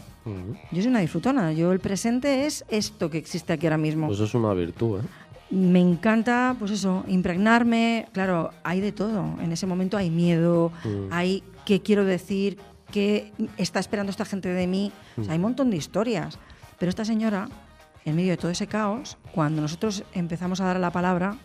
Yo 0.71 0.81
soy 0.81 0.87
una 0.87 0.99
disfrutona. 1.01 1.53
Yo 1.53 1.71
el 1.71 1.79
presente 1.79 2.45
es 2.47 2.65
esto 2.69 3.09
que 3.11 3.17
existe 3.19 3.53
aquí 3.53 3.67
ahora 3.67 3.77
mismo. 3.77 4.07
Pues 4.07 4.17
eso 4.17 4.25
es 4.25 4.33
una 4.35 4.53
virtud, 4.53 4.99
¿eh? 4.99 5.03
Me 5.51 5.79
encanta, 5.79 6.55
pues 6.57 6.71
eso, 6.71 7.03
impregnarme. 7.07 8.07
Claro, 8.11 8.49
hay 8.63 8.81
de 8.81 8.91
todo. 8.91 9.23
En 9.41 9.51
ese 9.51 9.67
momento 9.67 9.97
hay 9.97 10.09
miedo, 10.09 10.71
Mm. 10.83 11.07
hay 11.11 11.43
qué 11.65 11.81
quiero 11.81 12.05
decir, 12.05 12.57
qué 12.91 13.33
está 13.57 13.79
esperando 13.79 14.09
esta 14.11 14.25
gente 14.25 14.49
de 14.49 14.67
mí. 14.67 14.91
O 15.17 15.23
sea, 15.23 15.33
hay 15.33 15.37
un 15.37 15.43
montón 15.43 15.69
de 15.69 15.77
historias. 15.77 16.37
Pero 16.79 16.89
esta 16.89 17.05
señora, 17.05 17.49
en 18.05 18.15
medio 18.15 18.31
de 18.31 18.37
todo 18.37 18.51
ese 18.51 18.67
caos, 18.67 19.17
cuando 19.33 19.61
nosotros 19.61 20.03
empezamos 20.13 20.61
a 20.61 20.65
dar 20.65 20.79
la 20.79 20.91
palabra, 20.91 21.35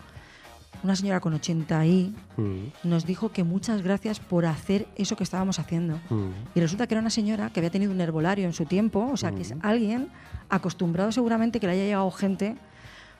una 0.82 0.96
señora 0.96 1.20
con 1.20 1.34
80 1.34 1.86
y 1.86 2.14
Mm. 2.36 2.88
nos 2.88 3.04
dijo 3.04 3.30
que 3.32 3.44
muchas 3.44 3.82
gracias 3.82 4.18
por 4.18 4.46
hacer 4.46 4.86
eso 4.96 5.14
que 5.16 5.24
estábamos 5.24 5.58
haciendo. 5.58 6.00
Mm. 6.08 6.30
Y 6.54 6.60
resulta 6.60 6.86
que 6.86 6.94
era 6.94 7.00
una 7.00 7.10
señora 7.10 7.50
que 7.50 7.60
había 7.60 7.70
tenido 7.70 7.92
un 7.92 8.00
herbolario 8.00 8.46
en 8.46 8.54
su 8.54 8.64
tiempo, 8.64 9.08
o 9.12 9.16
sea, 9.16 9.32
que 9.32 9.42
es 9.42 9.54
alguien 9.62 10.08
acostumbrado 10.48 11.12
seguramente 11.12 11.60
que 11.60 11.66
le 11.66 11.74
haya 11.74 11.84
llegado 11.84 12.10
gente 12.10 12.56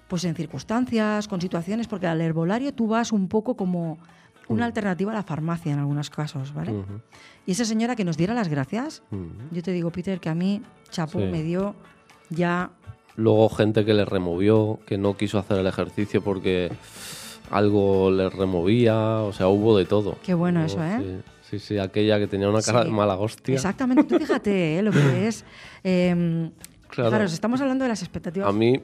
pues 0.09 0.25
en 0.25 0.35
circunstancias, 0.35 1.29
con 1.29 1.41
situaciones, 1.41 1.87
porque 1.87 2.09
al 2.09 2.21
herbolario 2.21 2.73
tú 2.75 2.89
vas 2.89 3.13
un 3.13 3.29
poco 3.29 3.57
como 3.57 3.99
una 4.55 4.67
alternativa 4.67 5.13
a 5.13 5.15
la 5.15 5.23
farmacia 5.23 5.73
en 5.73 5.79
algunos 5.79 6.11
casos, 6.11 6.53
¿vale? 6.55 6.73
Y 7.47 7.53
esa 7.53 7.65
señora 7.65 7.97
que 7.97 8.05
nos 8.05 8.17
diera 8.17 8.35
las 8.35 8.49
gracias, 8.49 9.03
Mm. 9.11 9.27
yo 9.55 9.63
te 9.63 9.73
digo, 9.73 9.91
Peter, 9.91 10.21
que 10.21 10.29
a 10.29 10.35
mí 10.35 10.63
Chapo 10.91 11.19
Sí. 11.21 11.25
me 11.27 11.43
dio 11.43 11.75
ya 12.31 12.71
Luego 13.17 13.49
gente 13.51 13.85
que 13.85 13.93
le 13.93 14.05
removió, 14.05 14.79
que 14.87 14.97
no 14.97 15.17
quiso 15.17 15.39
hacer 15.39 15.59
el 15.59 15.67
ejercicio 15.67 16.23
porque 16.23 16.71
algo 17.51 18.11
le 18.11 18.31
removía, 18.31 19.19
o 19.21 19.33
sea, 19.33 19.49
hubo 19.49 19.77
de 19.77 19.85
todo. 19.85 20.17
Qué 20.23 20.33
bueno 20.35 20.65
eso, 20.65 20.83
¿eh? 20.83 21.23
Sí, 21.43 21.59
sí, 21.59 21.67
sí, 21.67 21.79
aquella 21.79 22.19
que 22.19 22.27
tenía 22.29 22.49
una 22.49 22.63
cara 22.63 22.83
Sí. 22.83 22.87
de 22.89 22.93
mala 22.95 23.17
hostia. 23.17 23.55
Exactamente, 23.57 24.05
tú 24.05 24.19
fíjate 24.19 24.79
¿eh? 24.79 24.83
lo 24.83 24.93
que 24.93 24.99
es. 25.29 25.45
eh, 25.85 26.51
Claro. 26.89 27.11
claro, 27.11 27.25
estamos 27.25 27.61
hablando 27.61 27.85
de 27.85 27.89
las 27.89 28.03
expectativas. 28.03 28.49
A 28.49 28.53
mí 28.53 28.81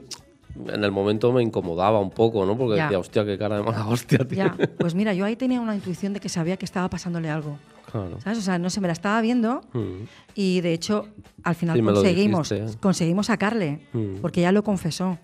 en 0.67 0.83
el 0.83 0.91
momento 0.91 1.31
me 1.31 1.43
incomodaba 1.43 1.99
un 1.99 2.09
poco, 2.11 2.45
¿no? 2.45 2.57
Porque 2.57 2.77
Ya. 2.77 2.83
decía, 2.85 2.99
hostia, 2.99 3.25
qué 3.25 3.37
cara 3.37 3.57
de 3.57 3.63
mala 3.63 3.87
hostia, 3.87 4.19
tío. 4.19 4.37
Ya, 4.37 4.55
pues 4.79 4.95
mira, 4.95 5.13
yo 5.13 5.25
ahí 5.25 5.35
tenía 5.35 5.61
una 5.61 5.75
intuición 5.75 6.13
de 6.13 6.19
que 6.19 6.29
sabía 6.29 6.57
que 6.57 6.65
estaba 6.65 6.89
pasándole 6.89 7.29
algo. 7.29 7.57
Claro. 7.91 8.19
¿Sabes? 8.21 8.39
O 8.39 8.41
sea, 8.41 8.57
no 8.59 8.69
sé, 8.69 8.81
me 8.81 8.87
la 8.87 8.93
estaba 8.93 9.21
viendo 9.21 9.61
Mm. 9.73 10.03
y 10.35 10.61
de 10.61 10.73
hecho 10.73 11.07
al 11.43 11.55
final 11.55 11.77
Sí, 11.77 11.83
conseguimos, 11.83 12.49
dijiste, 12.49 12.73
¿eh? 12.73 12.77
conseguimos 12.81 13.27
sacarle, 13.27 13.81
Mm. 13.93 14.15
porque 14.21 14.41
ella 14.41 14.51
lo 14.51 14.63
confesó. 14.63 15.17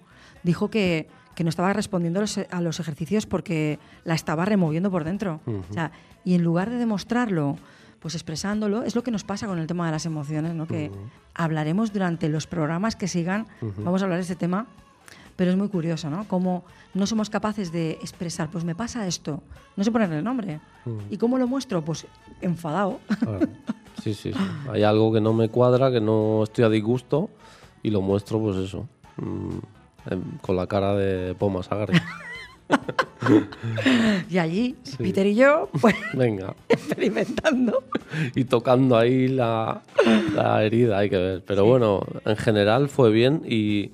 Dijo 0.43 0.69
que, 0.69 1.07
que 1.35 1.43
no 1.43 1.49
estaba 1.49 1.73
respondiendo 1.73 2.19
a 2.51 2.61
los, 2.61 2.79
ejercicios 2.79 3.25
porque 3.25 3.79
la 4.05 4.13
estaba 4.13 4.45
removiendo 4.45 4.91
por 4.91 5.03
dentro. 5.03 5.41
Ujú. 5.45 5.61
O 5.69 5.73
sea, 5.73 5.91
y 6.23 6.35
en 6.35 6.43
lugar 6.43 6.69
de 6.69 6.77
demostrarlo, 6.77 7.57
pues 7.99 8.13
expresándolo, 8.15 8.83
es 8.83 8.95
lo 8.95 9.03
que 9.03 9.11
nos 9.11 9.23
pasa 9.23 9.47
con 9.47 9.57
el 9.59 9.65
tema 9.67 9.85
de 9.87 9.93
las 9.93 10.05
emociones, 10.05 10.53
¿no? 10.53 10.67
Que 10.67 10.91
hablaremos 11.33 11.91
durante 11.93 12.29
los 12.29 12.47
programas 12.47 12.95
que 12.95 13.07
sigan, 13.07 13.47
vamos 13.77 14.01
a 14.01 14.05
hablar 14.05 14.17
de 14.19 14.23
este 14.23 14.35
tema, 14.35 14.67
pero 15.35 15.51
es 15.51 15.57
muy 15.57 15.69
curioso, 15.69 16.09
¿no? 16.09 16.27
Cómo 16.27 16.63
no 16.93 17.07
somos 17.07 17.29
capaces 17.29 17.71
de 17.71 17.91
expresar, 17.93 18.49
pues 18.49 18.63
me 18.63 18.75
pasa 18.75 19.07
esto, 19.07 19.41
no 19.75 19.83
sé 19.83 19.91
ponerle 19.91 20.21
nombre. 20.21 20.59
¿Y 21.09 21.17
cómo 21.17 21.37
lo 21.37 21.47
muestro? 21.47 21.83
Pues 21.83 22.05
enfadado. 22.41 22.99
Claro. 23.19 23.39
Sí, 24.01 24.13
sí, 24.13 24.33
sí. 24.33 24.39
Hay 24.69 24.83
algo 24.83 25.13
que 25.13 25.21
no 25.21 25.33
me 25.33 25.47
cuadra, 25.47 25.89
que 25.89 26.01
no 26.01 26.43
estoy 26.43 26.65
a 26.65 26.69
disgusto 26.69 27.29
y 27.83 27.89
lo 27.89 28.01
muestro, 28.01 28.39
pues 28.39 28.57
eso, 28.57 28.87
mm, 29.15 30.11
em, 30.11 30.23
con 30.41 30.57
la 30.57 30.67
cara 30.67 30.95
de 30.95 31.35
Poma 31.35 31.63
Sagari. 31.63 31.93
y 34.29 34.37
allí, 34.39 34.75
Peter 34.97 35.25
y 35.27 35.35
yo, 35.35 35.69
pues 35.79 35.95
Venga. 36.13 36.55
experimentando. 36.69 37.83
y 38.35 38.43
tocando 38.45 38.97
ahí 38.97 39.27
la, 39.27 39.83
la 40.35 40.63
herida, 40.63 40.97
hay 40.97 41.09
que 41.09 41.17
ver. 41.17 41.43
Pero 41.45 41.65
bueno, 41.65 42.01
en 42.25 42.35
general 42.35 42.89
fue 42.89 43.11
bien 43.11 43.43
y 43.47 43.91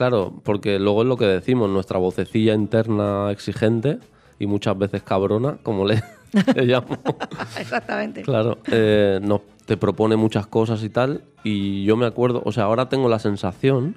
claro, 0.00 0.32
porque 0.44 0.78
luego 0.78 1.02
es 1.02 1.08
lo 1.08 1.18
que 1.18 1.26
decimos, 1.26 1.68
nuestra 1.68 1.98
vocecilla 1.98 2.54
interna 2.54 3.30
exigente 3.30 3.98
y 4.38 4.46
muchas 4.46 4.78
veces 4.78 5.02
cabrona, 5.02 5.58
como 5.62 5.84
le, 5.84 6.02
le 6.56 6.64
llamo. 6.64 6.96
Exactamente. 7.60 8.22
Claro, 8.22 8.56
eh, 8.72 9.20
nos, 9.22 9.42
te 9.66 9.76
propone 9.76 10.16
muchas 10.16 10.46
cosas 10.46 10.82
y 10.84 10.88
tal, 10.88 11.22
y 11.44 11.84
yo 11.84 11.98
me 11.98 12.06
acuerdo, 12.06 12.40
o 12.46 12.50
sea, 12.50 12.64
ahora 12.64 12.88
tengo 12.88 13.10
la 13.10 13.18
sensación 13.18 13.94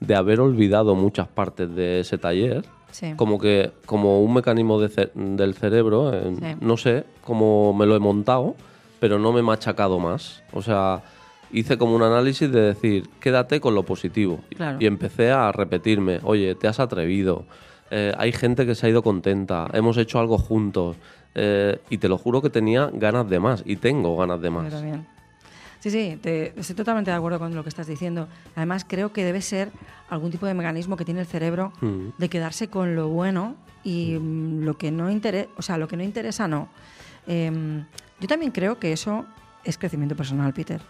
de 0.00 0.16
haber 0.16 0.40
olvidado 0.40 0.96
muchas 0.96 1.28
partes 1.28 1.72
de 1.72 2.00
ese 2.00 2.18
taller, 2.18 2.64
Sí. 2.90 3.12
como 3.16 3.38
que 3.38 3.70
como 3.86 4.22
un 4.24 4.34
mecanismo 4.34 4.80
de 4.80 4.88
ce- 4.88 5.10
del 5.14 5.54
cerebro, 5.54 6.12
eh, 6.12 6.34
Sí. 6.36 6.46
no 6.60 6.76
sé 6.76 7.04
cómo 7.22 7.72
me 7.74 7.86
lo 7.86 7.94
he 7.94 8.00
montado, 8.00 8.56
pero 8.98 9.20
no 9.20 9.32
me 9.32 9.38
he 9.38 9.42
machacado 9.44 10.00
más. 10.00 10.42
O 10.52 10.62
sea, 10.62 11.02
hice 11.58 11.78
como 11.78 11.94
un 11.96 12.02
análisis 12.02 12.50
de 12.50 12.60
decir, 12.60 13.08
quédate 13.20 13.60
con 13.60 13.74
lo 13.74 13.82
positivo. 13.84 14.40
Claro. 14.56 14.78
Y 14.80 14.86
empecé 14.86 15.30
a 15.30 15.50
repetirme, 15.52 16.20
oye, 16.22 16.54
te 16.54 16.68
has 16.68 16.80
atrevido, 16.80 17.44
eh, 17.90 18.12
hay 18.18 18.32
gente 18.32 18.66
que 18.66 18.74
se 18.74 18.86
ha 18.86 18.90
ido 18.90 19.02
contenta, 19.02 19.68
hemos 19.72 19.96
hecho 19.96 20.18
algo 20.18 20.38
juntos. 20.38 20.96
eh, 21.36 21.80
y 21.90 21.98
te 21.98 22.08
lo 22.08 22.16
juro 22.16 22.40
que 22.40 22.48
tenía 22.48 22.88
ganas 22.92 23.28
de 23.28 23.40
más, 23.40 23.64
y 23.66 23.74
tengo 23.74 24.16
ganas 24.16 24.40
de 24.40 24.50
más. 24.50 24.72
Sí, 25.80 25.90
sí, 25.90 26.16
te- 26.22 26.52
estoy 26.58 26.76
totalmente 26.76 27.10
de 27.10 27.16
acuerdo 27.16 27.40
con 27.40 27.52
lo 27.56 27.62
que 27.64 27.68
estás 27.70 27.88
diciendo. 27.88 28.28
Además, 28.54 28.86
creo 28.88 29.12
que 29.12 29.24
debe 29.24 29.42
ser 29.42 29.70
algún 30.08 30.30
tipo 30.30 30.46
de 30.46 30.54
mecanismo 30.54 30.96
que 30.96 31.04
tiene 31.04 31.20
el 31.20 31.26
cerebro 31.26 31.72
Mm. 31.80 32.10
de 32.18 32.28
quedarse 32.28 32.68
con 32.68 32.94
lo 32.94 33.08
bueno 33.08 33.56
y 33.82 34.16
mm, 34.18 34.64
lo 34.64 34.78
que 34.78 34.92
no 34.92 35.10
interesa, 35.10 35.48
o 35.56 35.62
sea, 35.62 35.76
lo 35.76 35.88
que 35.88 35.96
no 35.96 36.04
interesa 36.04 36.46
no. 36.46 36.68
Em, 37.26 37.84
yo 38.20 38.28
también 38.28 38.52
creo 38.52 38.78
que 38.78 38.92
eso 38.92 39.26
es 39.64 39.76
crecimiento 39.76 40.14
personal, 40.14 40.52
Peter, 40.54 40.80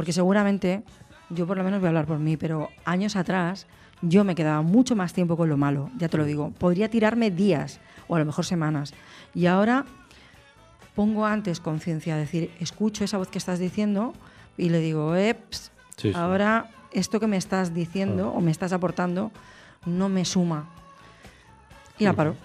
porque 0.00 0.14
seguramente 0.14 0.82
yo 1.28 1.46
por 1.46 1.58
lo 1.58 1.62
menos 1.62 1.78
voy 1.80 1.88
a 1.88 1.90
hablar 1.90 2.06
por 2.06 2.18
mí, 2.18 2.38
pero 2.38 2.70
años 2.86 3.16
atrás 3.16 3.66
yo 4.00 4.24
me 4.24 4.34
quedaba 4.34 4.62
mucho 4.62 4.96
más 4.96 5.12
tiempo 5.12 5.36
con 5.36 5.50
lo 5.50 5.58
malo, 5.58 5.90
ya 5.98 6.08
te 6.08 6.16
lo 6.16 6.24
digo. 6.24 6.52
Podría 6.52 6.88
tirarme 6.88 7.30
días 7.30 7.80
o 8.08 8.16
a 8.16 8.18
lo 8.18 8.24
mejor 8.24 8.46
semanas. 8.46 8.94
Y 9.34 9.44
ahora 9.44 9.84
pongo 10.94 11.26
antes 11.26 11.60
conciencia, 11.60 12.16
decir, 12.16 12.50
escucho 12.60 13.04
esa 13.04 13.18
voz 13.18 13.28
que 13.28 13.36
estás 13.36 13.58
diciendo 13.58 14.14
y 14.56 14.70
le 14.70 14.78
digo, 14.80 15.14
eps, 15.14 15.70
Sí, 15.98 16.14
sí. 16.14 16.18
ahora 16.18 16.70
esto 16.92 17.20
que 17.20 17.26
me 17.26 17.36
estás 17.36 17.74
diciendo 17.74 18.30
o 18.32 18.40
me 18.40 18.52
estás 18.52 18.72
aportando 18.72 19.32
no 19.84 20.08
me 20.08 20.24
suma. 20.24 20.70
Y 21.98 22.04
la 22.04 22.14
paro. 22.14 22.36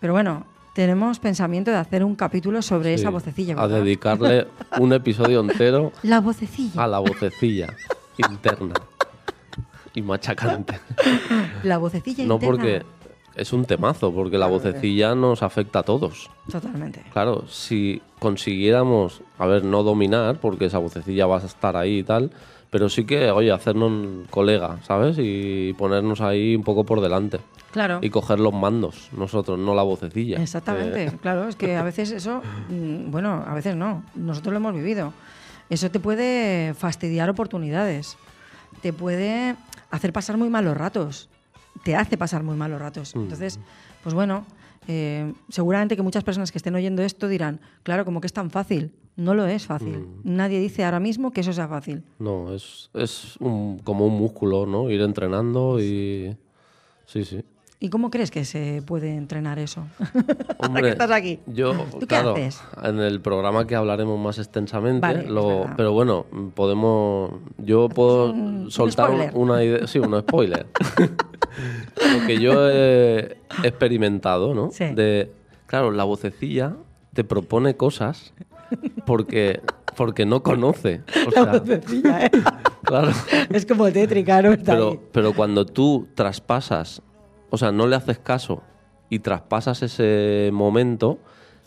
Pero 0.00 0.14
bueno, 0.14 0.46
tenemos 0.74 1.18
pensamiento 1.18 1.70
de 1.70 1.76
hacer 1.76 2.02
un 2.04 2.14
capítulo 2.14 2.62
sobre 2.62 2.96
Sí, 2.96 3.02
esa 3.02 3.10
vocecilla. 3.10 3.54
A 3.60 3.68
dedicarle 3.68 4.46
un 4.78 4.92
episodio 4.92 5.40
entero 5.40 5.92
La 6.02 6.20
vocecilla. 6.20 6.82
a 6.82 6.86
la 6.86 6.98
vocecilla 6.98 7.68
interna 8.16 8.74
y 9.94 10.02
machacante. 10.02 10.78
La 11.62 11.78
vocecilla 11.78 12.24
No 12.24 12.34
interna. 12.34 12.50
porque 12.56 12.82
es 13.34 13.52
un 13.52 13.64
temazo, 13.64 14.12
porque 14.12 14.38
la 14.38 14.46
vocecilla 14.46 15.14
nos 15.14 15.42
afecta 15.42 15.80
a 15.80 15.82
todos. 15.82 16.30
Totalmente. 16.50 17.02
Claro, 17.12 17.46
si 17.48 18.00
consiguiéramos, 18.18 19.22
a 19.38 19.46
ver, 19.46 19.64
no 19.64 19.82
dominar, 19.82 20.38
porque 20.40 20.66
esa 20.66 20.78
vocecilla 20.78 21.26
va 21.26 21.38
a 21.38 21.44
estar 21.46 21.76
ahí 21.76 21.98
y 21.98 22.02
tal, 22.04 22.30
pero 22.72 22.88
sí 22.88 23.04
que, 23.04 23.30
oye, 23.30 23.52
hacernos 23.52 24.26
colega, 24.30 24.78
¿sabes? 24.82 25.18
Y 25.20 25.74
ponernos 25.74 26.22
ahí 26.22 26.56
un 26.56 26.64
poco 26.64 26.84
por 26.84 27.02
delante. 27.02 27.38
Claro. 27.70 27.98
Y 28.00 28.08
coger 28.08 28.40
los 28.40 28.54
mandos, 28.54 29.10
nosotros, 29.12 29.58
no 29.58 29.74
la 29.74 29.82
vocecilla. 29.82 30.42
Exactamente, 30.42 31.04
Eh, 31.04 31.12
claro, 31.20 31.46
es 31.48 31.56
que 31.56 31.76
a 31.76 31.82
veces 31.82 32.10
eso, 32.12 32.40
mm, 32.70 33.10
bueno, 33.10 33.44
a 33.46 33.52
veces 33.52 33.76
no, 33.76 34.02
nosotros 34.14 34.54
lo 34.54 34.56
hemos 34.56 34.72
vivido. 34.72 35.12
Eso 35.68 35.90
te 35.90 36.00
puede 36.00 36.72
fastidiar 36.72 37.28
oportunidades, 37.28 38.16
te 38.80 38.94
puede 38.94 39.54
hacer 39.90 40.14
pasar 40.14 40.38
muy 40.38 40.48
malos 40.48 40.74
ratos, 40.74 41.28
te 41.84 41.94
hace 41.94 42.16
pasar 42.16 42.42
muy 42.42 42.56
malos 42.56 42.80
ratos. 42.80 43.14
Entonces, 43.14 43.60
pues 44.02 44.14
bueno, 44.14 44.46
eh, 44.88 45.30
seguramente 45.50 45.94
que 45.94 46.00
muchas 46.00 46.24
personas 46.24 46.50
que 46.50 46.56
estén 46.56 46.74
oyendo 46.74 47.02
esto 47.02 47.28
dirán, 47.28 47.60
claro, 47.82 48.06
como 48.06 48.22
que 48.22 48.28
es 48.28 48.32
tan 48.32 48.50
fácil. 48.50 48.92
No 49.16 49.34
lo 49.34 49.46
es 49.46 49.66
fácil. 49.66 50.06
Nadie 50.24 50.58
dice 50.58 50.84
ahora 50.84 50.98
mismo 51.00 51.30
que 51.32 51.42
eso 51.42 51.52
sea 51.52 51.68
fácil. 51.68 52.02
No, 52.18 52.52
es, 52.54 52.90
es 52.94 53.36
un- 53.40 53.78
como 53.80 54.06
un 54.06 54.14
músculo, 54.18 54.64
¿no? 54.66 54.88
Ir 54.90 55.00
entrenando 55.02 55.80
y... 55.80 56.34
Sí, 57.04 57.24
sí. 57.24 57.44
¿Y 57.78 57.88
cómo 57.90 58.10
crees 58.10 58.30
que 58.30 58.44
se 58.44 58.80
puede 58.86 59.14
entrenar 59.16 59.58
eso? 59.58 59.84
Hombre, 60.58 60.82
que 60.84 60.88
estás 60.90 61.10
aquí. 61.10 61.40
Yo, 61.46 61.72
¿Tú 61.90 61.98
qué 62.00 62.06
claro, 62.06 62.32
haces? 62.32 62.62
en 62.82 63.00
el 63.00 63.20
programa 63.20 63.66
que 63.66 63.74
hablaremos 63.74 64.18
más 64.20 64.38
extensamente, 64.38 65.00
Vale, 65.00 65.24
es 65.24 65.28
lo- 65.30 65.66
pero 65.76 65.92
bueno, 65.92 66.24
podemos, 66.54 67.32
yo 67.58 67.88
puedo 67.88 68.32
un 68.32 68.70
soltar 68.70 69.10
un- 69.10 69.30
una 69.34 69.64
idea, 69.64 69.86
sí, 69.88 69.98
un 69.98 70.18
spoiler. 70.20 70.66
Lo 72.20 72.26
que 72.26 72.40
yo 72.40 72.70
he 72.70 73.36
experimentado, 73.62 74.54
¿no? 74.54 74.70
Sí. 74.70 74.84
De, 74.94 75.30
claro, 75.66 75.90
la 75.90 76.04
vocecilla 76.04 76.76
te 77.12 77.24
propone 77.24 77.76
cosas 77.76 78.32
porque, 79.06 79.60
porque 79.96 80.26
no 80.26 80.42
conoce. 80.42 81.02
O 81.26 81.30
sea, 81.30 81.62
claro. 82.82 83.10
es 83.50 83.66
como 83.66 83.90
tétrica, 83.90 84.42
¿no? 84.42 84.52
Está 84.52 84.72
Pero, 84.72 84.90
ahí. 84.90 85.00
pero 85.12 85.32
cuando 85.34 85.66
tú 85.66 86.08
traspasas, 86.14 87.02
o 87.50 87.58
sea, 87.58 87.72
no 87.72 87.86
le 87.86 87.96
haces 87.96 88.18
caso 88.18 88.62
y 89.08 89.18
traspasas 89.20 89.82
ese 89.82 90.50
momento, 90.52 91.18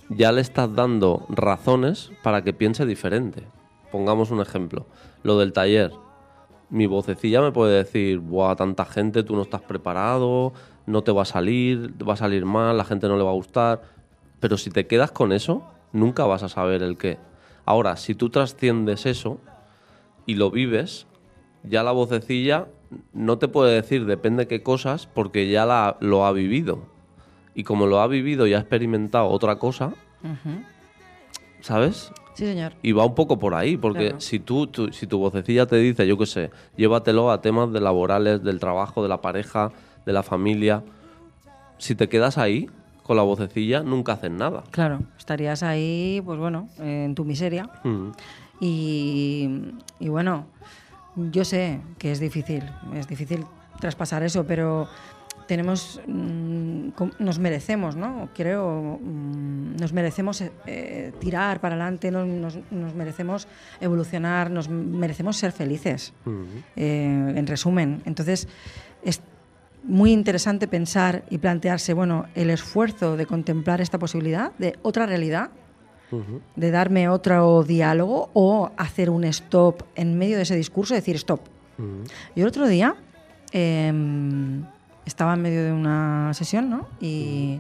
ya 0.10 0.32
le 0.32 0.42
estás 0.42 0.74
dando 0.74 1.26
razones 1.30 2.12
para 2.24 2.44
que 2.44 2.54
piense 2.54 2.86
diferente. 2.86 3.44
Pongamos 3.92 4.32
un 4.32 4.42
ejemplo, 4.42 4.86
lo 5.24 5.38
del 5.40 5.54
taller. 5.54 5.92
Mi 6.70 6.88
vocecilla 6.88 7.42
me 7.42 7.52
puede 7.52 7.78
decir, 7.78 8.20
Buah, 8.20 8.56
tanta 8.56 8.86
gente, 8.86 9.24
tú 9.24 9.36
no 9.36 9.44
estás 9.44 9.62
preparado, 9.62 10.54
no 10.86 11.04
te 11.04 11.12
va 11.12 11.22
a 11.22 11.26
salir, 11.26 11.94
va 12.08 12.14
a 12.14 12.18
salir 12.18 12.46
mal, 12.46 12.78
la 12.78 12.84
gente 12.84 13.08
no 13.08 13.18
le 13.18 13.24
va 13.24 13.30
a 13.32 13.36
gustar. 13.36 13.82
Pero 14.40 14.58
si 14.58 14.70
te 14.70 14.88
quedas 14.88 15.12
con 15.12 15.32
eso, 15.32 15.64
nunca 15.96 16.26
vas 16.26 16.44
a 16.44 16.50
saber 16.50 16.84
el 16.84 16.98
qué. 16.98 17.18
Ahora, 17.66 17.98
si 17.98 18.14
tú 18.14 18.30
trasciendes 18.30 19.06
eso 19.06 19.40
y 20.28 20.36
lo 20.36 20.52
vives, 20.52 21.08
ya 21.64 21.82
la 21.84 21.92
vocecilla 21.92 22.68
no 23.14 23.38
te 23.40 23.48
puede 23.48 23.74
decir 23.74 24.06
depende 24.06 24.48
qué 24.48 24.62
cosas 24.62 25.08
porque 25.08 25.50
ya 25.50 25.66
la, 25.66 25.98
lo 26.00 26.26
ha 26.26 26.32
vivido. 26.32 26.84
Y 27.56 27.64
como 27.64 27.88
lo 27.88 28.00
ha 28.02 28.08
vivido 28.08 28.46
y 28.48 28.54
ha 28.54 28.60
experimentado 28.60 29.28
otra 29.30 29.58
cosa. 29.58 29.94
¿sabes? 31.62 32.12
Sí, 32.34 32.46
señor. 32.46 32.74
Y 32.82 32.92
va 32.92 33.06
un 33.06 33.16
poco 33.16 33.40
por 33.40 33.54
ahí, 33.56 33.78
porque 33.78 34.06
Claro. 34.10 34.22
si, 34.22 34.40
tú, 34.40 34.68
tú- 34.68 34.92
si 34.92 35.08
tu 35.08 35.18
vocecilla 35.20 35.66
te 35.66 35.78
dice, 35.78 36.06
yo 36.06 36.18
qué 36.18 36.26
sé, 36.26 36.52
llévatelo 36.76 37.32
a 37.32 37.42
temas 37.42 37.72
de 37.72 37.80
laborales, 37.82 38.44
del 38.44 38.60
trabajo, 38.60 39.02
de 39.02 39.10
la 39.10 39.22
pareja, 39.22 39.72
de 40.06 40.14
la 40.14 40.22
familia, 40.22 40.84
si 41.78 41.96
te 41.96 42.10
quedas 42.10 42.38
ahí 42.38 42.70
con 43.06 43.18
la 43.18 43.24
vocecilla, 43.24 43.84
nunca 43.84 44.14
haces 44.14 44.32
nada. 44.32 44.64
Claro, 44.72 45.00
estarías 45.18 45.62
ahí, 45.62 46.22
pues 46.26 46.40
bueno, 46.40 46.70
en 46.80 47.14
tu 47.14 47.24
miseria. 47.24 47.70
Mm. 47.84 48.10
Y, 48.62 49.50
y 50.00 50.10
bueno, 50.10 50.48
yo 51.16 51.46
sé 51.46 51.82
que 52.00 52.12
es 52.12 52.20
difícil, 52.20 52.64
es 52.96 53.08
difícil 53.08 53.46
traspasar 53.80 54.24
eso, 54.24 54.46
pero 54.48 54.88
tenemos, 55.48 56.02
mm, 56.08 56.88
nos 57.20 57.38
merecemos, 57.38 57.96
¿no? 57.96 58.30
Creo, 58.34 58.98
mm, 59.00 59.76
nos 59.80 59.94
merecemos 59.94 60.42
eh, 60.42 60.52
eh, 60.66 61.14
tirar 61.20 61.62
para 61.62 61.76
adelante, 61.76 62.10
nos, 62.10 62.26
nos- 62.28 62.58
nos 62.72 62.96
merecemos 62.96 63.48
evolucionar, 63.82 64.50
nos 64.50 64.68
merecemos 64.70 65.38
ser 65.38 65.52
felices. 65.52 66.14
Mm. 66.26 66.44
eh, 66.76 67.34
en 67.36 67.46
resumen. 67.46 68.02
Entonces, 68.06 68.48
es 69.04 69.22
muy 69.88 70.12
interesante 70.12 70.68
pensar 70.68 71.24
y 71.30 71.38
plantearse, 71.38 71.94
bueno, 71.94 72.26
el 72.36 72.50
esfuerzo 72.50 73.18
de 73.18 73.26
contemplar 73.26 73.82
esta 73.82 74.00
posibilidad 74.00 74.52
de 74.58 74.78
otra 74.82 75.06
realidad, 75.06 75.50
de 76.56 76.72
darme 76.72 77.10
otro 77.10 77.64
diálogo 77.64 78.30
o 78.34 78.72
hacer 78.78 79.10
un 79.10 79.26
stop 79.26 79.84
en 79.96 80.18
medio 80.18 80.38
de 80.38 80.44
ese 80.44 80.56
discurso, 80.56 80.94
decir 80.94 81.18
stop. 81.18 81.42
Mm. 81.78 82.04
Yo 82.38 82.44
el 82.44 82.48
otro 82.48 82.68
día 82.68 82.96
em, 83.52 84.64
estaba 85.06 85.34
en 85.34 85.42
medio 85.42 85.64
de 85.64 85.74
una 85.74 86.34
sesión, 86.34 86.70
¿no? 86.70 86.88
Y 87.02 87.60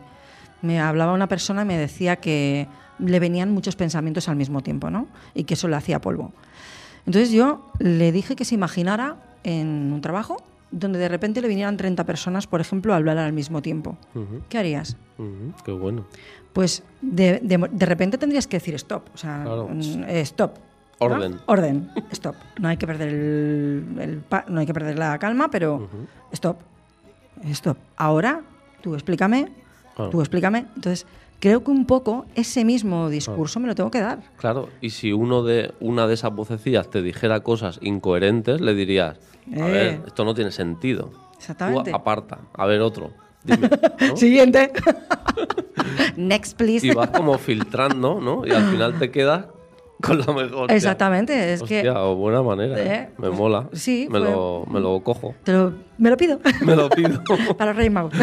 me 0.62 0.80
hablaba 0.80 1.12
una 1.12 1.28
persona 1.28 1.64
y 1.64 1.66
me 1.66 1.78
decía 1.78 2.16
que 2.16 2.68
le 3.00 3.20
venían 3.20 3.52
muchos 3.52 3.76
pensamientos 3.76 4.30
al 4.30 4.38
mismo 4.38 4.62
tiempo, 4.62 4.90
¿no? 4.90 5.08
Y 5.34 5.44
que 5.44 5.56
eso 5.56 5.68
le 5.68 5.76
hacía 5.76 6.00
polvo. 6.00 6.32
Entonces 7.06 7.32
yo 7.32 7.70
le 7.80 8.12
dije 8.14 8.38
que 8.38 8.46
se 8.46 8.56
imaginara 8.56 9.18
en 9.44 9.92
un 9.92 10.00
trabajo 10.02 10.38
donde 10.72 11.00
de 11.00 11.08
repente 11.10 11.42
le 11.42 11.48
vinieran 11.48 11.78
30 11.78 12.04
personas, 12.06 12.48
por 12.48 12.60
ejemplo, 12.62 12.94
a 12.94 12.98
hablar 12.98 13.18
al 13.18 13.34
mismo 13.34 13.62
tiempo. 13.62 13.98
¿Qué 14.50 14.58
harías? 14.58 14.98
Qué 15.64 15.72
bueno. 15.72 16.06
Pues 16.54 16.84
de, 17.02 17.40
de- 17.42 17.70
de 17.72 17.86
repente 17.86 18.18
tendrías 18.18 18.48
que 18.48 18.58
decir 18.58 18.76
stop. 18.76 19.04
O 19.14 19.18
sea, 19.18 19.42
Claro. 19.44 19.68
mm, 19.72 20.04
eh, 20.08 20.22
stop. 20.22 20.56
¿no? 21.00 21.06
Orden. 21.08 21.40
Orden. 21.46 21.90
Stop. 22.12 22.36
No 22.60 22.70
hay 22.70 22.78
que 22.78 22.88
perder 22.88 23.10
el, 23.10 24.24
no 24.48 24.60
hay 24.62 24.66
que 24.66 24.74
perder 24.74 24.98
la 24.98 25.18
calma, 25.20 25.50
pero 25.50 25.90
stop. 26.32 26.58
Stop. 27.50 27.78
Ahora, 27.98 28.42
tú 28.82 28.94
explícame. 28.94 29.52
Claro. 29.96 30.12
Tú 30.12 30.22
explícame. 30.22 30.60
Entonces, 30.76 31.06
creo 31.40 31.64
que 31.64 31.72
un 31.72 31.86
poco 31.86 32.26
ese 32.36 32.66
mismo 32.66 33.10
discurso 33.10 33.60
me 33.60 33.68
lo 33.68 33.76
tengo 33.76 33.92
que 33.92 34.00
dar. 34.02 34.20
Claro, 34.38 34.70
y 34.82 34.90
si 34.92 35.12
uno 35.14 35.44
de 35.44 35.74
una 35.80 36.08
de 36.08 36.14
esas 36.16 36.34
vocecillas 36.34 36.90
te 36.90 37.02
dijera 37.02 37.42
cosas 37.42 37.80
incoherentes, 37.82 38.62
le 38.62 38.74
dirías, 38.74 39.18
a 39.56 39.68
Eh. 39.68 39.72
ver, 39.72 40.02
esto 40.08 40.26
no 40.26 40.34
tiene 40.34 40.52
sentido. 40.52 41.12
Exactamente. 41.38 41.92
Tú 41.92 41.96
aparta, 41.96 42.40
a 42.54 42.66
ver 42.66 42.82
otro. 42.82 43.12
Dime, 43.44 43.70
¿no? 44.10 44.18
Siguiente. 44.18 44.72
Next, 46.16 46.58
please. 46.58 46.86
Y 46.88 46.92
vas 46.94 47.10
como 47.10 47.38
filtrando, 47.38 48.20
¿no? 48.20 48.46
Y 48.46 48.52
al 48.52 48.72
final 48.72 48.98
te 48.98 49.12
quedas 49.12 49.46
con 50.02 50.18
la 50.20 50.26
mejor. 50.34 50.72
Exactamente, 50.72 51.54
es 51.54 51.62
que- 51.62 51.78
Hostia, 51.80 52.02
o 52.04 52.16
buena 52.16 52.42
manera. 52.42 52.80
¿eh? 52.80 52.86
Eh, 52.94 53.10
Me 53.18 53.30
mola. 53.30 53.70
sí, 53.74 54.08
Me 54.10 54.20
fue- 54.20 54.32
lo, 54.32 54.66
me 54.72 54.80
lo 54.80 55.00
cojo. 55.04 55.36
Te 55.44 55.52
lo- 55.54 55.74
me 55.98 56.10
lo 56.10 56.18
pido. 56.18 56.40
Me 56.66 56.76
lo 56.76 56.90
pido. 56.90 57.22
Para 57.58 57.72
los 57.72 57.78
Reyes 57.78 57.94
Magos. 57.94 58.14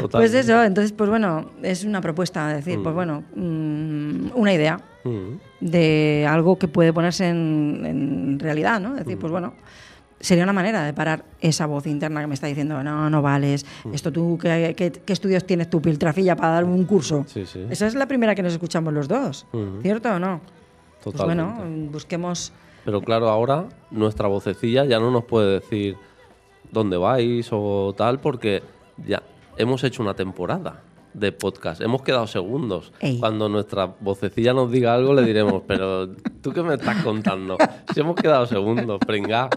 Total. 0.00 0.20
Pues 0.20 0.34
eso, 0.34 0.62
entonces, 0.62 0.92
pues 0.92 1.08
bueno, 1.10 1.50
es 1.62 1.84
una 1.84 2.00
propuesta, 2.00 2.50
es 2.56 2.64
decir, 2.64 2.82
pues 2.82 2.94
bueno, 2.94 3.22
mm, 3.34 4.30
una 4.34 4.52
idea 4.52 4.78
Mm. 5.04 5.38
de 5.60 6.26
algo 6.28 6.58
que 6.58 6.66
puede 6.66 6.92
ponerse 6.92 7.28
en, 7.28 7.82
en 7.84 8.38
realidad, 8.40 8.80
¿no? 8.80 8.92
Es 8.96 9.04
decir, 9.04 9.18
pues 9.18 9.30
bueno, 9.30 9.52
sería 10.18 10.42
una 10.44 10.54
manera 10.54 10.82
de 10.82 10.94
parar 10.94 11.24
esa 11.42 11.66
voz 11.66 11.86
interna 11.86 12.22
que 12.22 12.26
me 12.26 12.32
está 12.34 12.46
diciendo, 12.46 12.82
no, 12.82 13.10
no 13.10 13.20
vales, 13.20 13.66
esto 13.92 14.10
tú, 14.10 14.38
¿qué, 14.40 14.74
qué, 14.74 14.90
qué 14.90 15.12
estudios 15.12 15.44
tienes 15.44 15.68
tú, 15.68 15.82
piltrafilla, 15.82 16.36
para 16.36 16.54
dar 16.54 16.64
un 16.64 16.84
curso? 16.84 17.24
Sí, 17.28 17.44
sí. 17.44 17.66
Esa 17.68 17.86
es 17.86 17.94
la 17.94 18.06
primera 18.06 18.34
que 18.34 18.42
nos 18.42 18.54
escuchamos 18.54 18.94
los 18.94 19.06
dos. 19.06 19.46
¿cierto 19.82 20.10
o 20.10 20.18
no? 20.18 20.40
Pues 21.02 21.16
bueno, 21.16 21.54
busquemos... 21.92 22.52
Pero 22.86 23.02
claro, 23.02 23.28
ahora 23.28 23.66
nuestra 23.90 24.28
vocecilla 24.28 24.86
ya 24.86 24.98
no 25.00 25.10
nos 25.10 25.24
puede 25.24 25.60
decir 25.60 25.96
dónde 26.72 26.96
vais 26.96 27.48
o 27.50 27.94
tal, 27.96 28.20
porque 28.20 28.62
ya 29.06 29.22
hemos 29.56 29.84
hecho 29.84 30.02
una 30.02 30.14
temporada 30.14 30.82
de 31.12 31.30
podcast. 31.32 31.80
Hemos 31.80 32.02
quedado 32.02 32.26
segundos. 32.26 32.92
Ey. 33.00 33.18
Cuando 33.18 33.48
nuestra 33.48 33.86
vocecilla 34.00 34.52
nos 34.52 34.70
diga 34.70 34.94
algo, 34.94 35.14
le 35.14 35.22
diremos, 35.22 35.62
pero 35.68 36.08
¿tú 36.42 36.52
qué 36.52 36.62
me 36.62 36.74
estás 36.74 37.02
contando? 37.04 37.56
Si 37.94 38.00
hemos 38.00 38.16
quedado 38.16 38.46
segundos, 38.46 38.98
pringa. 39.06 39.48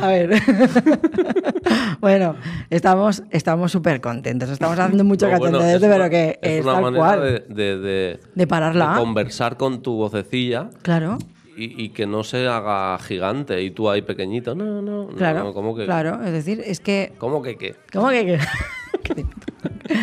A 0.00 0.06
ver. 0.06 0.30
bueno, 2.00 2.36
estamos 2.70 3.24
estamos 3.30 3.72
súper 3.72 4.00
contentos. 4.00 4.48
Estamos 4.50 4.78
haciendo 4.78 5.02
mucho 5.04 5.28
No, 5.28 5.38
bueno, 5.38 5.60
es 5.60 5.80
pero 5.80 5.96
una- 5.96 6.10
que 6.10 6.38
es 6.40 6.50
es 6.58 6.64
una 6.64 6.74
tal 6.74 6.82
manera 6.82 7.04
cual. 7.04 7.20
de, 7.22 7.40
de- 7.54 7.78
de- 7.78 8.20
De 8.34 8.46
pararla. 8.46 8.90
de 8.92 9.00
conversar 9.00 9.56
con 9.56 9.82
tu 9.82 9.94
vocecilla 9.96 10.70
Claro, 10.82 11.18
y, 11.56 11.82
y 11.84 11.88
que 11.90 12.06
no 12.06 12.22
se 12.24 12.46
haga 12.48 12.98
gigante 12.98 13.62
y 13.62 13.70
tú 13.70 13.88
ahí 13.90 14.02
pequeñito. 14.02 14.54
No, 14.54 14.80
no, 14.82 15.06
no, 15.10 15.16
claro. 15.16 15.52
¿cómo 15.52 15.74
que, 15.74 15.84
Claro, 15.84 16.22
es 16.24 16.32
decir, 16.32 16.62
es 16.64 16.80
que. 16.80 17.12
¿Cómo 17.18 17.42
que 17.42 17.56
qué? 17.56 17.76
¿Cómo 17.92 18.08
que.? 18.10 18.38
que- 19.02 19.26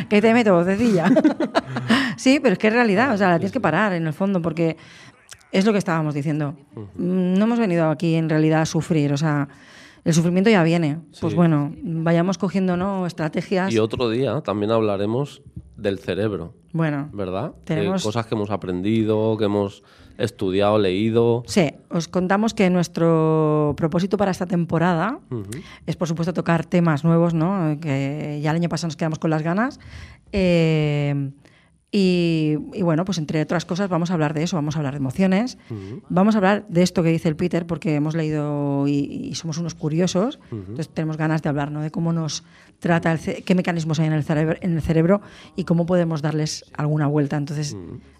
que 0.10 0.22
te 0.22 0.34
meto? 0.34 0.54
vocecilla. 0.54 1.10
sí, 2.18 2.40
pero 2.42 2.54
es 2.54 2.60
que 2.60 2.68
es 2.68 2.74
realidad, 2.74 3.14
o 3.14 3.18
sea, 3.18 3.30
la 3.30 3.38
tienes 3.40 3.52
que 3.52 3.60
parar 3.60 3.94
en 3.94 4.06
el 4.08 4.14
fondo, 4.14 4.42
porque 4.42 4.78
es 5.52 5.66
lo 5.66 5.72
que 5.72 5.78
estábamos 5.80 6.14
diciendo. 6.14 6.56
No 6.96 7.44
hemos 7.46 7.60
venido 7.60 7.90
aquí 7.90 8.16
en 8.16 8.30
realidad 8.30 8.62
a 8.62 8.66
sufrir, 8.66 9.12
o 9.14 9.18
sea, 9.18 9.48
el 10.04 10.14
sufrimiento 10.14 10.50
ya 10.50 10.64
viene. 10.64 11.00
Pues 11.20 11.34
bueno, 11.36 11.74
vayamos 11.82 12.38
cogiendo 12.38 12.78
¿no? 12.78 13.06
estrategias. 13.08 13.74
Y 13.74 13.80
otro 13.80 14.10
día 14.10 14.42
también 14.42 14.72
hablaremos 14.72 15.42
del 15.76 15.98
cerebro, 16.00 16.54
Bueno, 16.74 17.10
¿verdad? 17.14 17.54
Tenemos- 17.64 18.02
De 18.02 18.08
cosas 18.08 18.26
que 18.26 18.36
hemos 18.36 18.50
aprendido, 18.52 19.38
que 19.38 19.46
hemos 19.46 19.84
estudiado, 20.20 20.78
leído. 20.78 21.44
sí, 21.48 21.72
os 21.90 22.08
contamos 22.08 22.54
que 22.54 22.70
nuestro 22.70 23.74
propósito 23.78 24.18
para 24.18 24.32
esta 24.32 24.46
temporada 24.46 25.20
Ujú. 25.32 25.50
es, 25.88 25.96
por 25.96 26.08
supuesto, 26.08 26.34
tocar 26.34 26.66
temas 26.66 27.04
nuevos, 27.04 27.34
¿no? 27.34 27.78
Que 27.82 28.40
ya 28.42 28.52
el 28.52 28.58
año 28.58 28.70
pasado 28.70 28.88
nos 28.90 28.96
quedamos 28.98 29.20
con 29.20 29.30
las 29.30 29.42
ganas. 29.42 29.80
Eh, 30.32 31.32
y, 31.92 32.58
y 32.74 32.84
bueno, 32.84 33.04
pues 33.04 33.18
entre 33.18 33.42
otras 33.42 33.66
cosas 33.66 33.90
vamos 33.90 34.12
a 34.12 34.14
hablar 34.14 34.36
de 34.36 34.44
eso, 34.44 34.56
vamos 34.56 34.76
a 34.76 34.80
hablar 34.80 34.94
de 34.94 34.98
emociones, 34.98 35.58
vamos 36.08 36.36
a 36.36 36.38
hablar 36.38 36.68
de 36.70 36.84
esto 36.84 37.02
que 37.02 37.10
dice 37.10 37.30
el 37.30 37.36
Peter, 37.36 37.66
porque 37.66 37.96
hemos 37.96 38.16
leído 38.16 38.88
y, 38.88 39.30
y 39.32 39.36
somos 39.36 39.58
unos 39.58 39.74
curiosos, 39.74 40.40
entonces 40.52 40.90
tenemos 40.90 41.18
ganas 41.18 41.42
de 41.42 41.50
hablar, 41.50 41.72
¿no? 41.72 41.82
De 41.82 41.90
cómo 41.90 42.14
nos 42.14 42.44
trata, 42.78 43.12
el 43.12 43.44
qué 43.44 43.56
mecanismos 43.56 44.00
hay 44.00 44.06
en 44.06 44.14
el, 44.14 44.24
cerebro, 44.24 44.56
en 44.62 44.76
el 44.76 44.82
cerebro 44.82 45.22
y 45.56 45.64
cómo 45.64 45.88
podemos 45.88 46.22
darles 46.22 46.64
alguna 46.78 47.08
vuelta. 47.08 47.38
Entonces, 47.38 47.76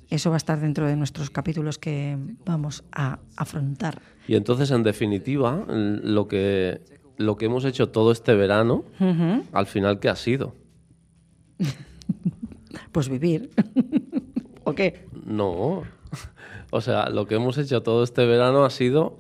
eso 0.10 0.32
va 0.32 0.36
a 0.36 0.38
estar 0.38 0.60
dentro 0.60 0.88
de 0.88 0.96
nuestros 0.96 1.30
capítulos 1.30 1.78
que 1.78 2.18
vamos 2.46 2.84
a 2.92 3.20
afrontar. 3.36 4.02
Y 4.28 4.36
entonces, 4.36 4.72
en 4.72 4.82
definitiva, 4.82 5.66
lo 5.68 6.28
que, 6.28 6.82
lo 7.18 7.38
que 7.38 7.46
hemos 7.46 7.66
hecho 7.66 7.90
todo 7.90 8.12
este 8.12 8.34
verano, 8.34 8.84
al 9.52 9.68
final, 9.68 10.00
¿qué 10.00 10.10
ha 10.10 10.16
sido? 10.16 10.56
Pues 12.92 13.10
vivir. 13.10 13.50
¿O 14.64 14.74
qué? 14.74 15.06
No. 15.26 15.84
O 16.72 16.82
sea, 16.82 17.10
lo 17.10 17.26
que 17.28 17.36
hemos 17.36 17.58
hecho 17.58 17.82
todo 17.82 18.04
este 18.04 18.26
verano 18.26 18.64
ha 18.66 18.70
sido 18.70 19.20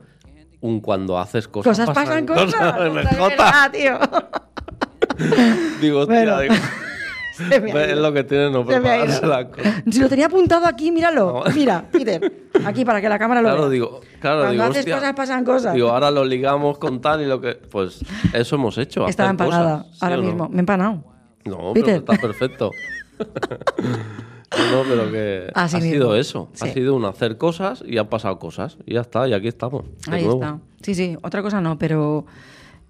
un 0.62 0.82
cuando 0.82 1.17
haces 1.17 1.48
cosas. 1.48 1.78
Cosas 1.80 1.95
pasan 1.95 2.26
cosas. 2.26 2.91
Me 2.91 3.02
Está 3.02 3.15
bien, 3.15 3.32
jota. 3.32 3.72
tío. 3.72 4.00
Digo, 5.82 6.00
hostia, 6.02 6.36
Bueno. 6.36 6.41
digo, 6.41 7.78
es 7.80 7.98
lo 7.98 8.13
que 8.13 8.24
tiene 8.24 8.50
no 8.52 8.65
prepararse 8.65 9.26
las 9.26 9.45
cosas. 9.45 9.84
Si 9.89 10.00
lo 10.00 10.10
tenía 10.10 10.26
apuntado 10.28 10.65
aquí, 10.65 10.91
míralo. 10.91 11.43
No. 11.45 11.52
Mira, 11.54 11.86
Peter. 11.91 12.50
Aquí 12.65 12.84
para 12.86 13.02
que 13.02 13.10
la 13.10 13.17
cámara 13.17 13.41
lo 13.41 13.48
Claro, 13.48 13.62
vea. 13.63 13.69
digo, 13.72 14.02
claro, 14.19 14.38
Cuando 14.41 14.52
digo, 14.52 14.63
haces 14.65 14.78
hostia. 14.80 14.95
cosas, 14.95 15.13
pasan 15.13 15.45
cosas. 15.45 15.74
Digo, 15.74 15.89
ahora 15.89 16.12
lo 16.12 16.24
ligamos 16.26 16.78
con 16.78 17.00
tal 17.02 17.22
y 17.22 17.26
lo 17.26 17.39
que. 17.41 17.54
Pues 17.56 18.00
eso 18.34 18.56
hemos 18.56 18.78
hecho. 18.78 19.08
Estaba 19.08 19.30
empanada 19.30 19.80
cosas, 19.84 19.91
¿sí 19.93 20.00
ahora 20.06 20.17
no? 20.17 20.24
mismo. 20.24 20.50
Me 20.50 20.58
he 20.58 20.60
empanado. 20.60 21.04
No, 21.45 21.74
Peter. 21.74 22.04
pero 22.04 22.13
está 22.13 22.28
perfecto. 22.28 22.72
no, 24.71 24.84
pero 24.88 25.12
que 25.12 25.49
Así 25.53 25.75
ha 25.77 25.79
mismo. 25.79 25.93
sido 25.93 26.15
eso. 26.15 26.49
Ha 26.62 26.67
sido 26.67 26.95
un 26.95 27.05
hacer 27.05 27.38
cosas 27.38 27.84
y 27.86 27.97
han 27.97 28.08
pasado 28.08 28.39
cosas. 28.39 28.77
Y 28.86 28.93
ya 28.95 29.01
está, 29.01 29.27
y 29.27 29.34
aquí 29.34 29.47
estamos. 29.47 29.86
Ahí 30.10 30.23
nuevo. 30.25 30.41
está. 30.41 30.60
Sí, 30.82 30.95
sí, 30.95 31.17
otra 31.21 31.41
cosa 31.41 31.62
no, 31.62 31.77
pero 31.77 32.25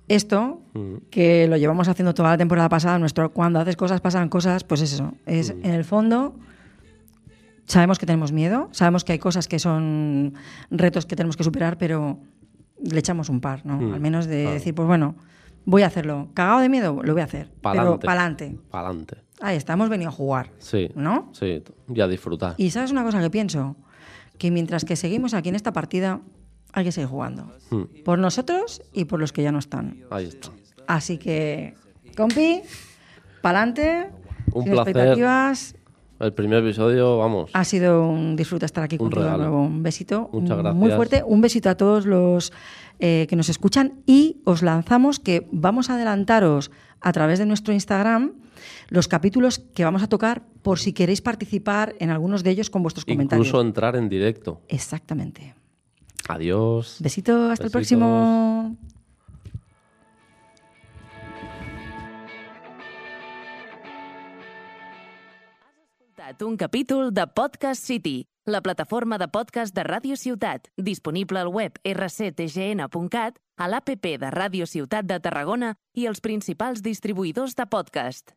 esto, 0.08 0.62
Mm. 0.74 0.96
que 1.10 1.48
lo 1.48 1.58
llevamos 1.58 1.88
haciendo 1.88 2.14
toda 2.14 2.30
la 2.30 2.38
temporada 2.38 2.70
pasada, 2.70 2.98
nuestro 3.00 3.32
cuando 3.32 3.60
haces 3.60 3.76
cosas, 3.76 4.02
pasan 4.02 4.30
cosas, 4.30 4.64
pues 4.64 4.82
es 4.82 4.94
eso. 4.94 5.14
Es 5.26 5.54
Mm. 5.56 5.66
en 5.66 5.72
el 5.74 5.84
fondo. 5.84 6.36
Sabemos 7.66 8.00
que 8.00 8.06
tenemos 8.08 8.32
miedo, 8.32 8.68
sabemos 8.72 9.04
que 9.04 9.12
hay 9.14 9.20
cosas 9.20 9.48
que 9.48 9.60
son 9.60 10.34
retos 10.72 11.06
que 11.06 11.16
tenemos 11.16 11.38
que 11.38 11.44
superar, 11.44 11.78
pero 11.78 12.18
le 12.84 12.98
echamos 13.00 13.30
un 13.30 13.42
par, 13.42 13.64
¿no? 13.66 13.78
Mm, 13.80 13.94
Al 13.94 14.00
menos 14.00 14.26
de 14.26 14.42
claro. 14.42 14.54
decir, 14.56 14.74
pues 14.74 14.88
bueno, 14.88 15.14
voy 15.66 15.84
a 15.84 15.88
hacerlo. 15.88 16.30
Cagado 16.34 16.62
de 16.62 16.70
miedo, 16.70 17.00
lo 17.04 17.14
voy 17.14 17.22
a 17.22 17.26
hacer. 17.26 17.52
Pero 17.62 18.00
Pa'lante. 18.00 18.58
pa'lante. 18.72 19.18
Ahí 19.42 19.56
está, 19.58 19.74
hemos 19.74 19.90
venido 19.90 20.10
a 20.10 20.12
jugar. 20.14 20.52
Sí. 20.60 20.90
¿No? 20.96 21.30
Sí, 21.34 21.64
y 21.94 22.02
a 22.02 22.08
disfrutar. 22.08 22.56
Y 22.58 22.72
sabes 22.72 22.92
una 22.92 23.04
cosa 23.04 23.22
que 23.22 23.30
pienso, 23.30 23.76
que 24.38 24.52
mientras 24.52 24.84
que 24.86 24.96
seguimos 24.96 25.34
aquí 25.34 25.50
en 25.50 25.56
esta 25.56 25.72
partida, 25.74 26.22
hay 26.74 26.84
que 26.84 26.92
seguir 26.92 27.10
jugando. 27.10 27.52
Mm, 27.70 28.04
Por 28.04 28.20
nosotros 28.20 28.82
y 28.94 29.06
por 29.06 29.20
los 29.20 29.32
que 29.32 29.44
ya 29.44 29.52
no 29.52 29.60
están. 29.60 30.04
Ahí 30.12 30.26
está. 30.26 30.50
Así 30.88 31.18
que, 31.18 31.74
compi, 32.18 32.62
pa'lante. 33.42 34.10
Un 34.52 34.64
sin 34.64 34.72
placer. 34.74 34.96
expectativas. 34.96 35.76
El 36.20 36.34
primer 36.34 36.64
episodio, 36.64 37.18
vamos. 37.18 37.50
Ha 37.54 37.64
sido 37.64 38.10
un 38.10 38.36
disfrute 38.36 38.66
estar 38.66 38.84
aquí 38.84 38.96
Un 38.96 39.10
contigo 39.10 39.24
de 39.24 39.38
nuevo. 39.38 39.62
Un 39.64 39.84
besito 39.84 40.30
Muchas 40.34 40.58
muy 40.58 40.90
gracias. 40.90 40.96
fuerte. 40.96 41.24
Un 41.26 41.40
besito 41.42 41.70
a 41.70 41.76
todos 41.76 42.06
los 42.06 42.52
eh, 43.00 43.26
que 43.30 43.36
nos 43.38 43.48
escuchan 43.48 44.02
y 44.06 44.42
os 44.44 44.62
lanzamos 44.62 45.20
que 45.20 45.48
vamos 45.54 45.90
a 45.90 45.96
adelantaros 45.96 46.72
a 47.02 47.12
través 47.12 47.40
de 47.40 47.46
nuestro 47.46 47.74
Instagram 47.74 48.34
los 48.90 49.08
capítulos 49.08 49.60
que 49.60 49.84
vamos 49.84 50.04
a 50.04 50.08
tocar 50.08 50.44
por 50.62 50.80
si 50.80 50.94
queréis 50.94 51.22
participar 51.22 51.96
en 52.00 52.10
algunos 52.10 52.44
de 52.44 52.52
ellos 52.52 52.70
con 52.70 52.84
vuestros 52.84 53.06
comentarios. 53.06 53.48
Incluso 53.48 53.66
entrar 53.66 53.96
en 53.96 54.10
directo. 54.10 54.62
Exactamente. 54.68 55.56
Adiós. 56.28 56.98
Besito, 57.00 57.50
hasta 57.50 57.64
el 57.64 57.70
Besitos. 57.70 57.72
próximo. 57.72 58.78
escoltat 66.30 66.42
un 66.44 66.58
capítol 66.58 67.14
de 67.14 67.28
Podcast 67.28 67.84
City, 67.84 68.26
la 68.46 68.62
plataforma 68.62 69.18
de 69.18 69.28
podcast 69.28 69.74
de 69.76 69.84
Ràdio 69.84 70.16
Ciutat, 70.16 70.68
disponible 70.78 71.40
al 71.40 71.48
web 71.48 71.80
rctgn.cat, 71.84 73.40
a 73.60 73.68
l'APP 73.68 74.16
de 74.24 74.32
Ràdio 74.32 74.66
Ciutat 74.66 75.06
de 75.06 75.20
Tarragona 75.20 75.76
i 75.94 76.08
els 76.08 76.24
principals 76.24 76.82
distribuïdors 76.82 77.60
de 77.60 77.68
podcast. 77.68 78.34